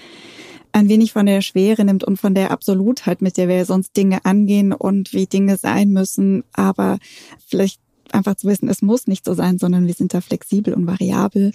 ein 0.73 0.89
wenig 0.89 1.11
von 1.11 1.25
der 1.25 1.41
Schwere 1.41 1.83
nimmt 1.83 2.03
und 2.03 2.17
von 2.17 2.33
der 2.33 2.51
Absolutheit, 2.51 3.21
mit 3.21 3.37
der 3.37 3.47
wir 3.47 3.65
sonst 3.65 3.95
Dinge 3.97 4.25
angehen 4.25 4.73
und 4.73 5.13
wie 5.13 5.25
Dinge 5.25 5.57
sein 5.57 5.89
müssen. 5.89 6.43
Aber 6.53 6.97
vielleicht 7.45 7.81
einfach 8.11 8.35
zu 8.35 8.47
wissen, 8.47 8.69
es 8.69 8.81
muss 8.81 9.07
nicht 9.07 9.25
so 9.25 9.33
sein, 9.33 9.57
sondern 9.57 9.87
wir 9.87 9.93
sind 9.93 10.13
da 10.13 10.21
flexibel 10.21 10.73
und 10.73 10.87
variabel. 10.87 11.51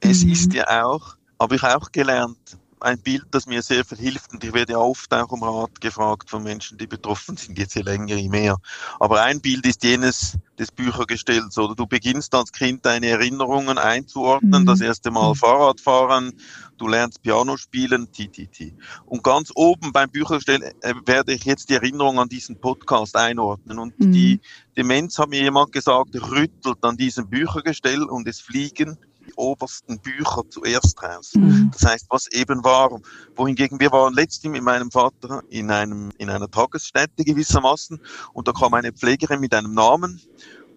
Es 0.00 0.24
mhm. 0.24 0.32
ist 0.32 0.54
ja 0.54 0.84
auch, 0.84 1.16
habe 1.38 1.56
ich 1.56 1.62
auch 1.62 1.92
gelernt, 1.92 2.58
ein 2.82 3.00
Bild, 3.00 3.26
das 3.30 3.46
mir 3.46 3.62
sehr 3.62 3.84
viel 3.84 3.98
hilft 3.98 4.32
und 4.32 4.44
ich 4.44 4.52
werde 4.52 4.78
oft 4.78 5.12
auch 5.14 5.30
um 5.30 5.42
Rat 5.42 5.80
gefragt 5.80 6.30
von 6.30 6.42
Menschen, 6.42 6.78
die 6.78 6.86
betroffen 6.86 7.36
sind, 7.36 7.58
jetzt 7.58 7.74
je 7.74 7.82
länger, 7.82 8.16
je 8.16 8.28
mehr. 8.28 8.58
Aber 9.00 9.22
ein 9.22 9.40
Bild 9.40 9.66
ist 9.66 9.82
jenes 9.84 10.38
des 10.58 10.70
Büchergestells 10.70 11.58
oder 11.58 11.74
du 11.74 11.86
beginnst 11.86 12.34
als 12.34 12.52
Kind 12.52 12.84
deine 12.84 13.08
Erinnerungen 13.08 13.78
einzuordnen, 13.78 14.62
mhm. 14.62 14.66
das 14.66 14.80
erste 14.80 15.10
Mal. 15.10 15.34
Fahrrad 15.34 15.80
fahren, 15.80 16.32
du 16.76 16.88
lernst 16.88 17.22
Piano 17.22 17.56
spielen, 17.56 18.10
ti, 18.12 18.28
ti, 18.28 18.46
ti. 18.46 18.74
Und 19.06 19.24
ganz 19.24 19.50
oben 19.54 19.92
beim 19.92 20.10
Büchergestell 20.10 20.62
äh, 20.82 20.94
werde 21.06 21.32
ich 21.32 21.44
jetzt 21.44 21.70
die 21.70 21.74
Erinnerung 21.74 22.18
an 22.18 22.28
diesen 22.28 22.60
Podcast 22.60 23.16
einordnen 23.16 23.78
und 23.78 23.98
mhm. 23.98 24.12
die 24.12 24.40
Demenz 24.76 25.18
hat 25.18 25.30
mir 25.30 25.42
jemand 25.42 25.72
gesagt, 25.72 26.14
rüttelt 26.14 26.78
an 26.82 26.96
diesem 26.96 27.28
Büchergestell 27.28 28.02
und 28.02 28.28
es 28.28 28.40
fliegen 28.40 28.98
die 29.32 29.40
obersten 29.40 29.98
Bücher 29.98 30.42
zuerst 30.48 31.02
raus. 31.02 31.32
Mhm. 31.34 31.70
Das 31.72 31.84
heißt, 31.84 32.06
was 32.10 32.26
eben 32.28 32.64
war. 32.64 33.00
Wohingegen 33.36 33.80
wir 33.80 33.92
waren 33.92 34.14
letztens 34.14 34.52
mit 34.52 34.62
meinem 34.62 34.90
Vater 34.90 35.42
in 35.48 35.70
einem, 35.70 36.10
in 36.18 36.30
einer 36.30 36.50
Tagesstätte 36.50 37.24
gewissermaßen 37.24 38.00
und 38.32 38.48
da 38.48 38.52
kam 38.52 38.74
eine 38.74 38.92
Pflegerin 38.92 39.40
mit 39.40 39.54
einem 39.54 39.74
Namen 39.74 40.20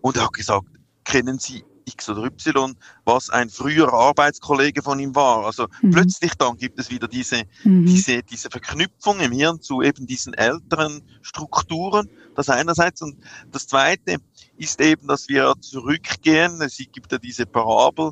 und 0.02 0.22
hat 0.22 0.34
gesagt, 0.34 0.68
kennen 1.04 1.40
Sie 1.40 1.64
X 1.86 2.10
oder 2.10 2.24
Y, 2.24 2.76
was 3.06 3.30
ein 3.30 3.50
früherer 3.50 3.94
Arbeitskollege 3.94 4.82
von 4.82 5.00
ihm 5.00 5.16
war. 5.16 5.46
Also 5.46 5.68
mhm. 5.82 5.92
plötzlich 5.92 6.34
dann 6.36 6.58
gibt 6.58 6.80
es 6.80 6.90
wieder 6.90 7.08
diese, 7.08 7.44
mhm. 7.64 7.86
diese, 7.86 8.24
diese 8.24 8.50
Verknüpfung 8.50 9.20
im 9.20 9.32
Hirn 9.32 9.62
zu 9.62 9.82
eben 9.82 10.08
diesen 10.08 10.34
älteren 10.34 11.02
Strukturen. 11.22 12.10
Das 12.36 12.50
einerseits. 12.50 13.02
Und 13.02 13.18
das 13.52 13.68
zweite 13.68 14.18
ist 14.58 14.82
eben, 14.82 15.08
dass 15.08 15.30
wir 15.30 15.54
zurückgehen. 15.60 16.62
Es 16.62 16.78
gibt 16.78 17.12
ja 17.12 17.18
diese 17.18 17.46
Parabel 17.46 18.12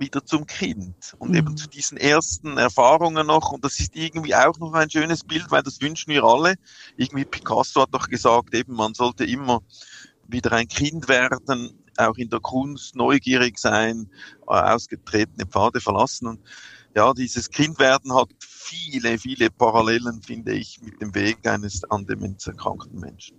wieder 0.00 0.24
zum 0.24 0.46
Kind 0.46 1.14
und 1.18 1.30
mhm. 1.30 1.36
eben 1.36 1.56
zu 1.56 1.68
diesen 1.68 1.98
ersten 1.98 2.56
Erfahrungen 2.56 3.26
noch. 3.26 3.52
Und 3.52 3.64
das 3.64 3.78
ist 3.78 3.94
irgendwie 3.94 4.34
auch 4.34 4.58
noch 4.58 4.72
ein 4.72 4.90
schönes 4.90 5.22
Bild, 5.22 5.50
weil 5.50 5.62
das 5.62 5.80
wünschen 5.80 6.10
wir 6.10 6.24
alle. 6.24 6.54
Irgendwie 6.96 7.24
Picasso 7.24 7.82
hat 7.82 7.94
doch 7.94 8.08
gesagt, 8.08 8.54
eben 8.54 8.74
man 8.74 8.94
sollte 8.94 9.24
immer 9.24 9.60
wieder 10.26 10.52
ein 10.52 10.68
Kind 10.68 11.08
werden, 11.08 11.78
auch 11.96 12.16
in 12.16 12.30
der 12.30 12.40
Kunst 12.40 12.96
neugierig 12.96 13.58
sein, 13.58 14.10
äh, 14.48 14.54
ausgetretene 14.54 15.46
Pfade 15.46 15.80
verlassen 15.80 16.28
und 16.28 16.40
ja, 16.94 17.12
dieses 17.14 17.50
Kindwerden 17.50 18.14
hat 18.14 18.30
viele, 18.40 19.16
viele 19.18 19.50
Parallelen, 19.50 20.22
finde 20.22 20.54
ich, 20.54 20.80
mit 20.82 21.00
dem 21.00 21.14
Weg 21.14 21.46
eines 21.46 21.84
an 21.84 22.04
Demenz 22.04 22.46
erkrankten 22.48 22.98
Menschen. 22.98 23.36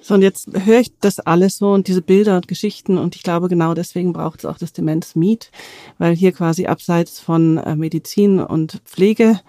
So, 0.00 0.14
und 0.14 0.22
jetzt 0.22 0.48
höre 0.64 0.80
ich 0.80 0.92
das 1.00 1.20
alles 1.20 1.58
so 1.58 1.72
und 1.72 1.88
diese 1.88 2.02
Bilder 2.02 2.36
und 2.36 2.48
Geschichten 2.48 2.98
und 2.98 3.16
ich 3.16 3.22
glaube, 3.22 3.48
genau 3.48 3.74
deswegen 3.74 4.12
braucht 4.12 4.40
es 4.40 4.44
auch 4.44 4.58
das 4.58 4.72
Demenz-Meet, 4.72 5.50
weil 5.98 6.14
hier 6.14 6.32
quasi 6.32 6.66
abseits 6.66 7.20
von 7.20 7.58
äh, 7.58 7.76
Medizin 7.76 8.40
und 8.40 8.80
Pflege 8.84 9.40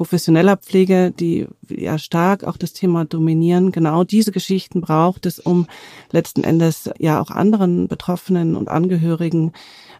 professioneller 0.00 0.56
Pflege, 0.56 1.10
die 1.10 1.46
ja 1.68 1.98
stark 1.98 2.44
auch 2.44 2.56
das 2.56 2.72
Thema 2.72 3.04
dominieren, 3.04 3.70
genau 3.70 4.02
diese 4.02 4.32
Geschichten 4.32 4.80
braucht 4.80 5.26
es, 5.26 5.38
um 5.38 5.66
letzten 6.10 6.42
Endes 6.42 6.88
ja 6.98 7.20
auch 7.20 7.30
anderen 7.30 7.86
Betroffenen 7.86 8.56
und 8.56 8.68
Angehörigen 8.68 9.52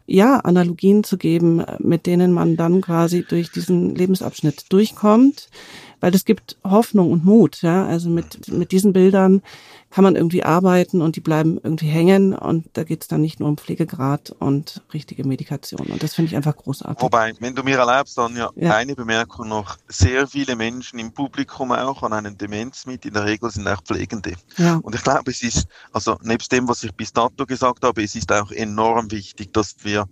ja 0.06 0.36
Analogien 0.38 1.04
zu 1.04 1.18
geben, 1.18 1.62
mit 1.78 2.06
denen 2.06 2.32
man 2.32 2.56
dann 2.56 2.80
quasi 2.80 3.24
durch 3.28 3.52
diesen 3.52 3.94
Lebensabschnitt 3.94 4.72
durchkommt 4.72 5.50
weil 6.00 6.10
das 6.10 6.24
gibt 6.24 6.56
Hoffnung 6.64 7.12
und 7.12 7.24
Mut. 7.24 7.62
Ja? 7.62 7.86
Also 7.86 8.08
mit, 8.08 8.48
mit 8.48 8.72
diesen 8.72 8.92
Bildern 8.92 9.42
kann 9.90 10.04
man 10.04 10.14
irgendwie 10.14 10.44
arbeiten 10.44 11.02
und 11.02 11.16
die 11.16 11.20
bleiben 11.20 11.58
irgendwie 11.62 11.88
hängen 11.88 12.32
und 12.32 12.66
da 12.74 12.84
geht 12.84 13.02
es 13.02 13.08
dann 13.08 13.20
nicht 13.20 13.40
nur 13.40 13.48
um 13.48 13.56
Pflegegrad 13.56 14.30
und 14.38 14.82
richtige 14.94 15.26
Medikation. 15.26 15.88
Und 15.88 16.02
das 16.02 16.14
finde 16.14 16.30
ich 16.30 16.36
einfach 16.36 16.56
großartig. 16.56 17.02
Wobei, 17.02 17.32
wenn 17.40 17.56
du 17.56 17.64
mir 17.64 17.78
erlaubst, 17.78 18.16
dann 18.16 18.36
ja, 18.36 18.50
ja, 18.54 18.76
eine 18.76 18.94
Bemerkung 18.94 19.48
noch. 19.48 19.76
Sehr 19.88 20.28
viele 20.28 20.54
Menschen 20.54 21.00
im 21.00 21.12
Publikum 21.12 21.72
auch 21.72 22.04
an 22.04 22.12
einem 22.12 22.38
Demenz 22.38 22.86
mit, 22.86 23.04
in 23.04 23.14
der 23.14 23.24
Regel 23.24 23.50
sind 23.50 23.66
auch 23.66 23.82
Pflegende. 23.82 24.34
Ja. 24.56 24.76
Und 24.76 24.94
ich 24.94 25.02
glaube, 25.02 25.30
es 25.32 25.42
ist, 25.42 25.66
also 25.92 26.16
nebst 26.22 26.52
dem, 26.52 26.68
was 26.68 26.84
ich 26.84 26.94
bis 26.94 27.12
dato 27.12 27.44
gesagt 27.44 27.84
habe, 27.84 28.02
es 28.04 28.14
ist 28.14 28.30
auch 28.32 28.52
enorm 28.52 29.10
wichtig, 29.10 29.52
dass 29.52 29.74
wir 29.82 30.06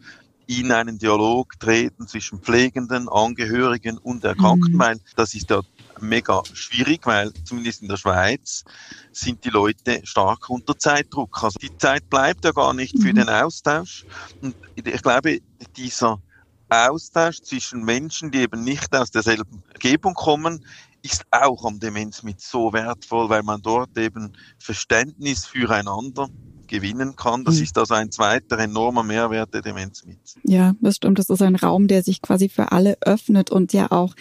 in 0.49 0.73
einen 0.73 0.99
Dialog 0.99 1.61
treten 1.61 2.09
zwischen 2.09 2.41
Pflegenden, 2.41 3.09
Angehörigen 3.09 3.99
und 3.99 4.25
Erkrankten, 4.25 4.75
mhm. 4.75 4.79
weil 4.79 5.01
das 5.15 5.35
ist 5.35 5.51
ja 5.51 5.61
mega 6.01 6.43
schwierig, 6.53 7.07
weil 7.07 7.33
zumindest 7.45 7.83
in 7.83 7.89
der 7.89 7.97
Schweiz 7.97 8.65
sind 9.13 9.45
die 9.45 9.51
Leute 9.51 10.01
stark 10.05 10.49
unter 10.51 10.79
Zeitdruck. 10.79 11.43
Also 11.43 11.59
die 11.59 11.77
Zeit 11.79 12.09
bleibt 12.11 12.45
ja 12.45 12.53
gar 12.53 12.75
nicht 12.75 13.01
für 13.01 13.11
mhm. 13.11 13.17
den 13.17 13.29
Austausch. 13.29 14.05
Und 14.41 14.55
ich 14.75 15.03
glaube, 15.03 15.41
dieser 15.77 16.21
Austausch 16.69 17.41
zwischen 17.41 17.85
Menschen, 17.85 18.31
die 18.31 18.41
eben 18.41 18.63
nicht 18.63 18.95
aus 18.95 19.11
derselben 19.11 19.63
Umgebung 19.73 20.15
kommen, 20.15 20.65
ist 21.03 21.25
auch 21.31 21.65
am 21.65 21.79
Demenz 21.79 22.23
mit 22.23 22.41
so 22.41 22.73
wertvoll, 22.73 23.29
weil 23.29 23.43
man 23.43 23.63
dort 23.63 23.97
eben 23.97 24.33
Verständnis 24.59 25.47
füreinander 25.47 26.29
gewinnen 26.69 27.17
kann. 27.17 27.45
Das 27.45 27.57
mhm. 27.57 27.63
ist 27.63 27.79
also 27.79 27.95
ein 27.95 28.13
zweiter 28.13 28.59
enormer 28.59 29.03
Mehrwert 29.03 29.55
der 29.55 29.63
Demenz 29.63 30.05
mit. 30.05 30.19
Ja, 30.45 30.75
das 30.81 30.97
stimmt. 30.97 31.19
Das 31.19 31.31
ist 31.31 31.43
ein 31.43 31.57
Raum, 31.57 31.89
der 31.89 32.03
sich 32.03 32.21
quasi 32.21 32.49
für 32.49 32.71
alle 32.73 32.99
öffnet 33.01 33.51
und 33.51 33.73
ja 33.73 33.91
auch 33.91 34.15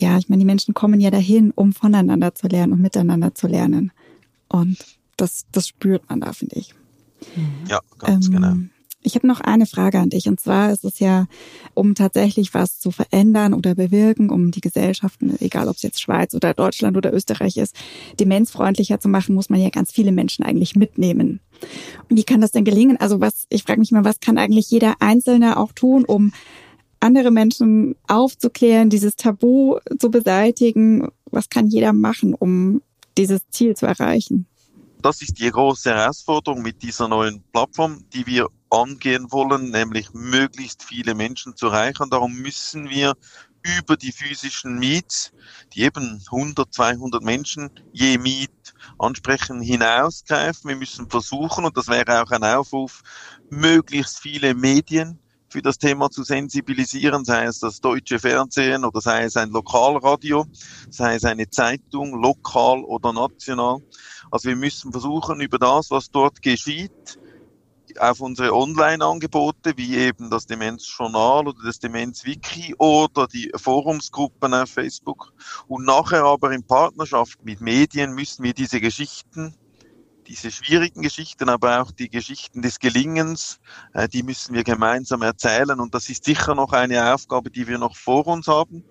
ja, 0.00 0.18
ich 0.18 0.28
meine, 0.28 0.40
die 0.40 0.46
Menschen 0.46 0.74
kommen 0.74 1.00
ja 1.00 1.10
dahin, 1.10 1.50
um 1.50 1.72
voneinander 1.72 2.34
zu 2.34 2.48
lernen 2.48 2.72
und 2.72 2.80
miteinander 2.80 3.34
zu 3.34 3.46
lernen. 3.46 3.92
Und 4.48 4.78
das, 5.16 5.46
das 5.52 5.68
spürt 5.68 6.08
man 6.08 6.20
da, 6.20 6.32
finde 6.32 6.56
ich. 6.56 6.74
Ja, 7.68 7.80
ganz 7.98 8.26
ähm, 8.26 8.32
genau. 8.32 8.54
Ich 9.02 9.14
habe 9.14 9.26
noch 9.26 9.40
eine 9.40 9.64
Frage 9.64 9.98
an 9.98 10.10
dich. 10.10 10.28
Und 10.28 10.40
zwar 10.40 10.72
ist 10.72 10.84
es 10.84 10.98
ja, 10.98 11.26
um 11.72 11.94
tatsächlich 11.94 12.52
was 12.52 12.78
zu 12.78 12.90
verändern 12.90 13.54
oder 13.54 13.74
bewirken, 13.74 14.28
um 14.28 14.50
die 14.50 14.60
Gesellschaften, 14.60 15.36
egal 15.40 15.68
ob 15.68 15.76
es 15.76 15.82
jetzt 15.82 16.02
Schweiz 16.02 16.34
oder 16.34 16.52
Deutschland 16.52 16.96
oder 16.98 17.12
Österreich 17.12 17.56
ist, 17.56 17.74
demenzfreundlicher 18.18 19.00
zu 19.00 19.08
machen, 19.08 19.34
muss 19.34 19.48
man 19.48 19.60
ja 19.60 19.70
ganz 19.70 19.90
viele 19.90 20.12
Menschen 20.12 20.44
eigentlich 20.44 20.76
mitnehmen. 20.76 21.40
Und 22.08 22.16
wie 22.16 22.24
kann 22.24 22.42
das 22.42 22.52
denn 22.52 22.64
gelingen? 22.64 22.98
Also 22.98 23.20
was, 23.20 23.46
ich 23.48 23.62
frage 23.62 23.80
mich 23.80 23.90
mal, 23.90 24.04
was 24.04 24.20
kann 24.20 24.36
eigentlich 24.36 24.70
jeder 24.70 24.96
Einzelne 25.00 25.56
auch 25.56 25.72
tun, 25.72 26.04
um 26.04 26.32
andere 27.00 27.30
Menschen 27.30 27.96
aufzuklären, 28.06 28.90
dieses 28.90 29.16
Tabu 29.16 29.78
zu 29.98 30.10
beseitigen? 30.10 31.08
Was 31.30 31.48
kann 31.48 31.66
jeder 31.66 31.92
machen, 31.92 32.34
um 32.34 32.82
dieses 33.16 33.40
Ziel 33.50 33.74
zu 33.74 33.86
erreichen? 33.86 34.46
Das 35.02 35.22
ist 35.22 35.38
die 35.38 35.50
große 35.50 35.90
Herausforderung 35.90 36.60
mit 36.60 36.82
dieser 36.82 37.08
neuen 37.08 37.42
Plattform, 37.52 38.04
die 38.12 38.26
wir 38.26 38.48
angehen 38.68 39.32
wollen, 39.32 39.70
nämlich 39.70 40.12
möglichst 40.12 40.84
viele 40.84 41.14
Menschen 41.14 41.56
zu 41.56 41.66
erreichen. 41.66 42.10
Darum 42.10 42.34
müssen 42.34 42.90
wir 42.90 43.14
über 43.62 43.96
die 43.96 44.12
physischen 44.12 44.78
Meets, 44.78 45.32
die 45.72 45.82
eben 45.82 46.22
100, 46.30 46.72
200 46.72 47.22
Menschen 47.22 47.70
je 47.92 48.18
Meet 48.18 48.74
ansprechen, 48.98 49.60
hinausgreifen. 49.60 50.68
Wir 50.68 50.76
müssen 50.76 51.08
versuchen, 51.08 51.64
und 51.64 51.76
das 51.76 51.88
wäre 51.88 52.22
auch 52.22 52.30
ein 52.30 52.44
Aufruf, 52.44 53.02
möglichst 53.48 54.18
viele 54.18 54.54
Medien 54.54 55.18
für 55.50 55.62
das 55.62 55.78
Thema 55.78 56.10
zu 56.10 56.22
sensibilisieren, 56.22 57.24
sei 57.24 57.44
es 57.44 57.58
das 57.58 57.80
deutsche 57.80 58.20
Fernsehen 58.20 58.84
oder 58.84 59.00
sei 59.00 59.24
es 59.24 59.36
ein 59.36 59.50
Lokalradio, 59.50 60.46
sei 60.88 61.16
es 61.16 61.24
eine 61.24 61.50
Zeitung, 61.50 62.22
lokal 62.22 62.84
oder 62.84 63.12
national. 63.12 63.78
Also 64.30 64.48
wir 64.48 64.56
müssen 64.56 64.92
versuchen, 64.92 65.40
über 65.40 65.58
das, 65.58 65.90
was 65.90 66.10
dort 66.10 66.40
geschieht, 66.40 67.18
auf 67.98 68.20
unsere 68.20 68.54
Online-Angebote, 68.54 69.72
wie 69.76 69.96
eben 69.96 70.30
das 70.30 70.46
Demenz-Journal 70.46 71.48
oder 71.48 71.58
das 71.64 71.80
Demenz-Wiki 71.80 72.76
oder 72.78 73.26
die 73.26 73.50
Forumsgruppen 73.56 74.54
auf 74.54 74.70
Facebook. 74.70 75.32
Und 75.66 75.84
nachher 75.84 76.22
aber 76.22 76.52
in 76.52 76.62
Partnerschaft 76.62 77.44
mit 77.44 77.60
Medien 77.60 78.14
müssen 78.14 78.44
wir 78.44 78.54
diese 78.54 78.80
Geschichten 78.80 79.56
diese 80.30 80.52
schwierigen 80.52 81.02
Geschichten, 81.02 81.48
aber 81.48 81.82
auch 81.82 81.90
die 81.90 82.08
Geschichten 82.08 82.62
des 82.62 82.78
Gelingens, 82.78 83.58
äh, 83.94 84.08
die 84.08 84.22
müssen 84.22 84.54
wir 84.54 84.62
gemeinsam 84.62 85.22
erzählen. 85.22 85.80
Und 85.80 85.92
das 85.92 86.08
ist 86.08 86.24
sicher 86.24 86.54
noch 86.54 86.72
eine 86.72 87.12
Aufgabe, 87.12 87.50
die 87.50 87.66
wir 87.66 87.78
noch 87.78 87.96
vor 87.96 88.28
uns 88.28 88.46
haben. 88.46 88.84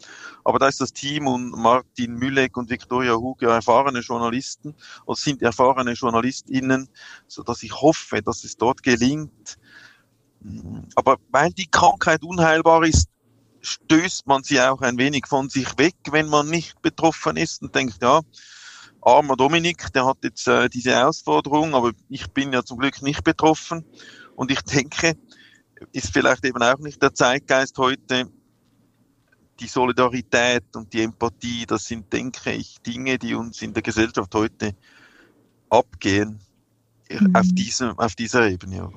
Aber 0.44 0.60
da 0.60 0.68
ist 0.68 0.82
das 0.82 0.92
Team 0.92 1.28
und 1.28 1.52
Martin 1.52 2.16
Mülleck 2.16 2.58
und 2.58 2.70
Victoria 2.70 3.14
Huge 3.16 3.48
erfahrene 3.48 4.02
Journalisten 4.02 4.76
und 5.06 5.18
sind 5.18 5.42
erfahrene 5.42 5.94
JournalistInnen, 5.94 6.90
so 7.28 7.42
dass 7.42 7.64
ich 7.64 7.72
hoffe, 7.72 8.22
dass 8.22 8.44
es 8.44 8.58
dort 8.58 8.84
gelingt. 8.84 9.58
Aber 10.96 11.20
weil 11.30 11.52
die 11.52 11.72
Krankheit 11.72 12.22
unheilbar 12.22 12.84
ist, 12.84 13.08
stößt 13.62 14.28
man 14.28 14.44
sie 14.44 14.60
auch 14.60 14.82
ein 14.82 14.98
wenig 14.98 15.26
von 15.26 15.48
sich 15.48 15.78
weg, 15.78 15.96
wenn 16.12 16.28
man 16.28 16.50
nicht 16.50 16.82
betroffen 16.82 17.38
ist 17.38 17.62
und 17.62 17.76
denkt, 17.76 18.00
ja, 18.02 18.20
armer 19.02 19.36
Dominik, 19.36 19.92
der 19.94 20.06
hat 20.06 20.18
jetzt 20.24 20.48
äh, 20.48 20.70
diese 20.70 20.92
Herausforderung, 20.92 21.74
aber 21.74 21.92
ich 22.10 22.28
bin 22.32 22.54
ja 22.54 22.64
zum 22.64 22.80
Glück 22.80 23.02
nicht 23.02 23.24
betroffen. 23.24 23.86
Und 24.36 24.52
ich 24.52 24.62
denke, 24.74 25.16
ist 25.92 26.14
vielleicht 26.14 26.46
eben 26.46 26.62
auch 26.62 26.80
nicht 26.80 27.02
der 27.02 27.14
Zeitgeist 27.14 27.78
heute, 27.78 28.30
die 29.60 29.68
Solidarität 29.68 30.64
und 30.76 30.94
die 30.94 31.02
Empathie, 31.02 31.66
das 31.66 31.86
sind, 31.86 32.12
denke 32.14 32.54
ich, 32.54 32.78
Dinge, 32.82 33.18
die 33.18 33.36
uns 33.36 33.62
in 33.62 33.74
der 33.74 33.84
Gesellschaft 33.84 34.34
heute 34.34 34.74
abgehen, 35.70 36.40
mhm. 37.10 37.36
auf, 37.36 37.48
diesem, 37.52 38.00
auf 38.00 38.16
dieser 38.16 38.50
Ebene. 38.50 38.90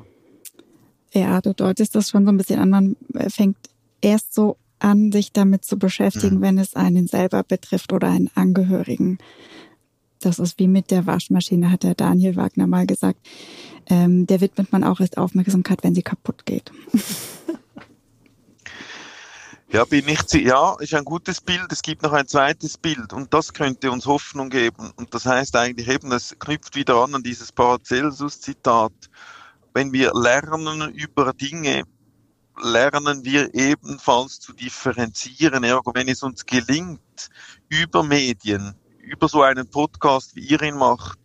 Ja, 1.12 1.40
du 1.40 1.52
deutest 1.52 1.94
das 1.94 2.10
schon 2.10 2.24
so 2.24 2.30
ein 2.30 2.36
bisschen 2.36 2.60
an. 2.60 2.70
Man 2.70 2.96
fängt 3.30 3.58
erst 4.00 4.34
so 4.34 4.56
an, 4.78 5.12
sich 5.12 5.32
damit 5.32 5.64
zu 5.64 5.78
beschäftigen, 5.78 6.36
mhm. 6.36 6.42
wenn 6.42 6.58
es 6.58 6.74
einen 6.74 7.06
selber 7.06 7.42
betrifft 7.42 7.92
oder 7.92 8.08
einen 8.08 8.30
Angehörigen. 8.34 9.18
Das 10.24 10.38
ist 10.38 10.58
wie 10.58 10.68
mit 10.68 10.90
der 10.90 11.06
Waschmaschine, 11.06 11.70
hat 11.70 11.82
der 11.82 11.94
Daniel 11.94 12.36
Wagner 12.36 12.66
mal 12.66 12.86
gesagt. 12.86 13.20
Ähm, 13.86 14.26
der 14.26 14.40
widmet 14.40 14.72
man 14.72 14.84
auch 14.84 15.00
erst 15.00 15.18
Aufmerksamkeit, 15.18 15.82
wenn 15.82 15.94
sie 15.94 16.02
kaputt 16.02 16.46
geht. 16.46 16.70
Ja, 19.72 19.86
bin 19.86 20.06
ich, 20.06 20.20
ja, 20.34 20.76
ist 20.80 20.92
ein 20.92 21.04
gutes 21.04 21.40
Bild. 21.40 21.72
Es 21.72 21.80
gibt 21.80 22.02
noch 22.02 22.12
ein 22.12 22.28
zweites 22.28 22.76
Bild 22.76 23.14
und 23.14 23.32
das 23.32 23.54
könnte 23.54 23.90
uns 23.90 24.04
Hoffnung 24.04 24.50
geben. 24.50 24.92
Und 24.96 25.14
das 25.14 25.24
heißt 25.24 25.56
eigentlich 25.56 25.88
eben, 25.88 26.10
das 26.10 26.36
knüpft 26.38 26.76
wieder 26.76 26.96
an 26.96 27.14
an 27.14 27.22
dieses 27.22 27.50
Paracelsus-Zitat. 27.52 28.92
Wenn 29.72 29.90
wir 29.90 30.12
lernen 30.12 30.92
über 30.92 31.32
Dinge, 31.32 31.84
lernen 32.62 33.24
wir 33.24 33.54
ebenfalls 33.54 34.40
zu 34.40 34.52
differenzieren. 34.52 35.64
Ergo, 35.64 35.94
wenn 35.94 36.08
es 36.08 36.22
uns 36.22 36.44
gelingt, 36.44 37.30
über 37.70 38.02
Medien 38.02 38.74
über 39.02 39.28
so 39.28 39.42
einen 39.42 39.68
Podcast, 39.68 40.34
wie 40.36 40.46
ihr 40.46 40.62
ihn 40.62 40.76
macht, 40.76 41.18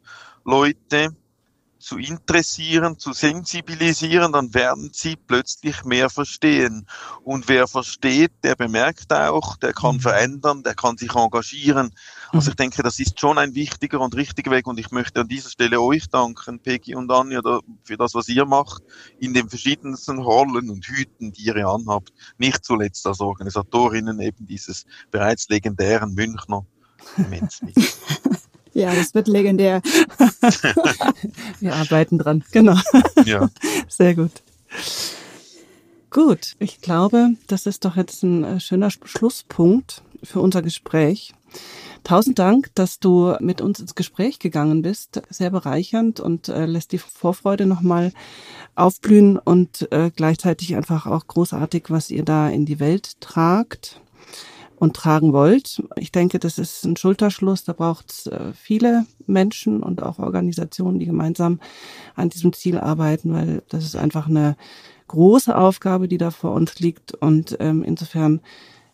Leute 0.44 1.16
zu 1.80 1.98
interessieren, 1.98 2.98
zu 2.98 3.14
sensibilisieren, 3.14 4.32
dann 4.32 4.54
werden 4.54 4.90
sie 4.94 5.16
plötzlich 5.16 5.86
mehr 5.86 6.10
verstehen. 6.10 6.88
Und 7.24 7.48
wer 7.48 7.68
versteht, 7.68 8.32
der 8.44 8.56
bemerkt 8.56 9.14
auch, 9.14 9.56
der 9.58 9.74
kann 9.74 9.96
mhm. 9.96 10.02
verändern, 10.02 10.64
der 10.64 10.76
kann 10.76 10.98
sich 10.98 11.16
engagieren. 11.16 11.94
Also 12.32 12.48
mhm. 12.48 12.50
ich 12.50 12.56
denke, 12.56 12.84
das 12.84 13.00
ist 13.00 13.20
schon 13.20 13.38
ein 13.38 13.56
wichtiger 13.56 14.02
und 14.02 14.16
richtiger 14.16 14.52
Weg 14.52 14.68
und 14.68 14.80
ich 14.80 14.92
möchte 14.92 15.22
an 15.22 15.28
dieser 15.28 15.50
Stelle 15.50 15.80
euch 15.80 16.10
danken, 16.10 16.60
Peggy 16.60 16.96
und 16.96 17.12
Anja, 17.12 17.42
für 17.84 17.98
das, 17.98 18.14
was 18.16 18.28
ihr 18.28 18.46
macht, 18.46 18.82
in 19.20 19.34
den 19.34 19.50
verschiedensten 19.50 20.20
Rollen 20.20 20.70
und 20.70 20.86
Hüten, 20.86 21.32
die 21.32 21.46
ihr 21.46 21.68
anhabt. 21.68 22.12
Nicht 22.38 22.66
zuletzt 22.66 23.06
als 23.06 23.22
Organisatorinnen 23.22 24.20
eben 24.20 24.46
dieses 24.46 24.86
bereits 25.12 25.48
legendären 25.50 26.14
Münchner 26.14 26.66
Ja, 28.74 28.94
das 28.94 29.16
wird 29.16 29.28
legendär. 29.28 29.82
Wir 31.60 31.74
arbeiten 31.74 32.20
dran, 32.20 32.44
genau. 32.52 32.78
Ja. 33.26 33.50
Sehr 33.88 34.14
gut. 34.14 34.44
Gut, 36.12 36.56
ich 36.60 36.80
glaube, 36.80 37.30
das 37.48 37.66
ist 37.66 37.86
doch 37.86 37.96
jetzt 37.96 38.22
ein 38.22 38.44
äh, 38.44 38.60
schöner 38.60 38.92
Schlusspunkt 38.92 40.04
für 40.22 40.42
unser 40.42 40.62
Gespräch. 40.62 41.34
Tausend 42.04 42.38
Dank, 42.38 42.70
dass 42.76 43.00
du 43.00 43.36
mit 43.40 43.62
uns 43.62 43.80
ins 43.80 43.96
Gespräch 43.96 44.38
gegangen 44.38 44.84
bist. 44.84 45.24
Sehr 45.30 45.50
bereichernd 45.50 46.20
und 46.20 46.48
äh, 46.48 46.68
lässt 46.68 46.92
die 46.92 47.00
Vorfreude 47.00 47.66
nochmal 47.66 48.14
aufblühen 48.76 49.40
und 49.40 49.92
äh, 49.92 50.12
gleichzeitig 50.16 50.76
einfach 50.76 51.08
auch 51.08 51.26
großartig, 51.26 51.86
was 51.90 52.12
ihr 52.12 52.24
da 52.24 52.48
in 52.48 52.66
die 52.66 52.80
Welt 52.80 53.20
tragt 53.22 54.02
und 54.78 54.96
tragen 54.96 55.34
wollt. 55.34 55.82
Ich 55.98 56.12
denke, 56.12 56.40
das 56.40 56.58
ist 56.58 56.86
ein 56.86 56.98
Schulterschluss. 56.98 57.64
Da 57.64 57.74
braucht 57.74 58.12
es 58.12 58.28
äh, 58.28 58.54
viele 58.54 59.06
Menschen 59.26 59.82
und 59.82 60.04
auch 60.04 60.20
Organisationen, 60.20 61.00
die 61.00 61.08
gemeinsam 61.08 61.60
an 62.16 62.30
diesem 62.30 62.54
Ziel 62.54 62.78
arbeiten, 62.78 63.34
weil 63.34 63.64
das 63.70 63.84
ist 63.84 63.96
einfach 63.96 64.28
eine 64.28 64.56
große 65.08 65.58
Aufgabe, 65.58 66.08
die 66.08 66.18
da 66.18 66.32
vor 66.32 66.54
uns 66.54 66.80
liegt. 66.80 67.14
Und 67.14 67.58
ähm, 67.60 67.84
insofern 67.84 68.42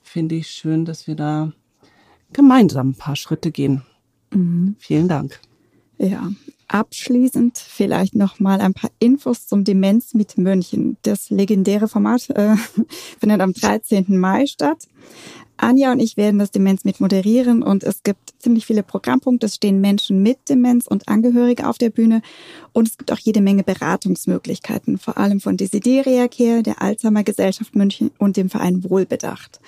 finde 0.02 0.36
ich 0.36 0.48
schön, 0.48 0.86
dass 0.86 1.08
wir 1.08 1.16
da 1.16 1.52
gemeinsam 2.32 2.90
ein 2.90 2.96
paar 2.96 3.16
Schritte 3.16 3.52
gehen. 3.52 3.84
Mhm. 4.32 4.76
Vielen 4.80 5.08
Dank. 5.08 5.40
Ja, 5.98 6.32
abschließend 6.68 7.58
vielleicht 7.58 8.16
noch 8.16 8.40
mal 8.40 8.62
ein 8.62 8.74
paar 8.74 8.92
Infos 9.00 9.48
zum 9.48 9.64
Demenz 9.64 10.14
mit 10.14 10.38
München. 10.38 10.98
Das 11.04 11.30
legendäre 11.30 11.88
Format 11.88 12.30
äh, 12.32 12.56
findet 13.20 13.42
am 13.42 13.54
13. 13.54 14.06
Mai 14.20 14.46
statt. 14.46 14.88
Anja 15.58 15.92
und 15.92 16.00
ich 16.00 16.18
werden 16.18 16.40
das 16.40 16.52
Demenz 16.52 16.84
mit 16.84 17.00
moderieren 17.00 17.64
und 17.64 17.84
es 17.84 18.04
gibt 18.04 18.34
ziemlich 18.40 18.66
viele 18.66 18.84
Programmpunkte. 18.84 19.46
Es 19.46 19.56
stehen 19.56 19.82
Menschen 19.82 20.22
mit 20.22 20.50
Demenz 20.50 20.88
und 20.88 21.08
Angehörige 21.08 21.68
auf 21.68 21.78
der 21.78 21.90
Bühne 21.90 22.22
und 22.74 22.88
es 22.88 22.98
gibt 22.98 23.12
auch 23.12 23.20
jede 23.20 23.42
Menge 23.42 23.64
Beratungsmöglichkeiten, 23.64 24.98
vor 24.98 25.18
allem 25.18 25.40
von 25.40 25.56
Desideria 25.56 26.28
Care, 26.28 26.64
der 26.64 26.82
Alzheimer 26.82 27.24
Gesellschaft 27.24 27.76
München 27.76 28.12
und 28.18 28.36
dem 28.36 28.50
Verein 28.50 28.84
Wohlbedacht. 28.84 29.60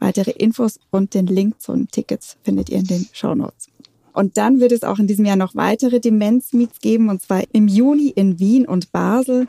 Weitere 0.00 0.32
Infos 0.32 0.80
und 0.90 1.14
den 1.14 1.26
Link 1.26 1.60
zu 1.60 1.72
den 1.72 1.88
Tickets 1.88 2.36
findet 2.42 2.68
ihr 2.68 2.78
in 2.78 2.86
den 2.86 3.08
Show 3.12 3.34
Notes. 3.34 3.68
Und 4.14 4.38
dann 4.38 4.60
wird 4.60 4.72
es 4.72 4.84
auch 4.84 4.98
in 4.98 5.06
diesem 5.06 5.26
Jahr 5.26 5.36
noch 5.36 5.54
weitere 5.54 6.00
Demenz-Meets 6.00 6.78
geben, 6.80 7.10
und 7.10 7.20
zwar 7.20 7.42
im 7.52 7.68
Juni 7.68 8.08
in 8.08 8.38
Wien 8.38 8.66
und 8.66 8.92
Basel, 8.92 9.48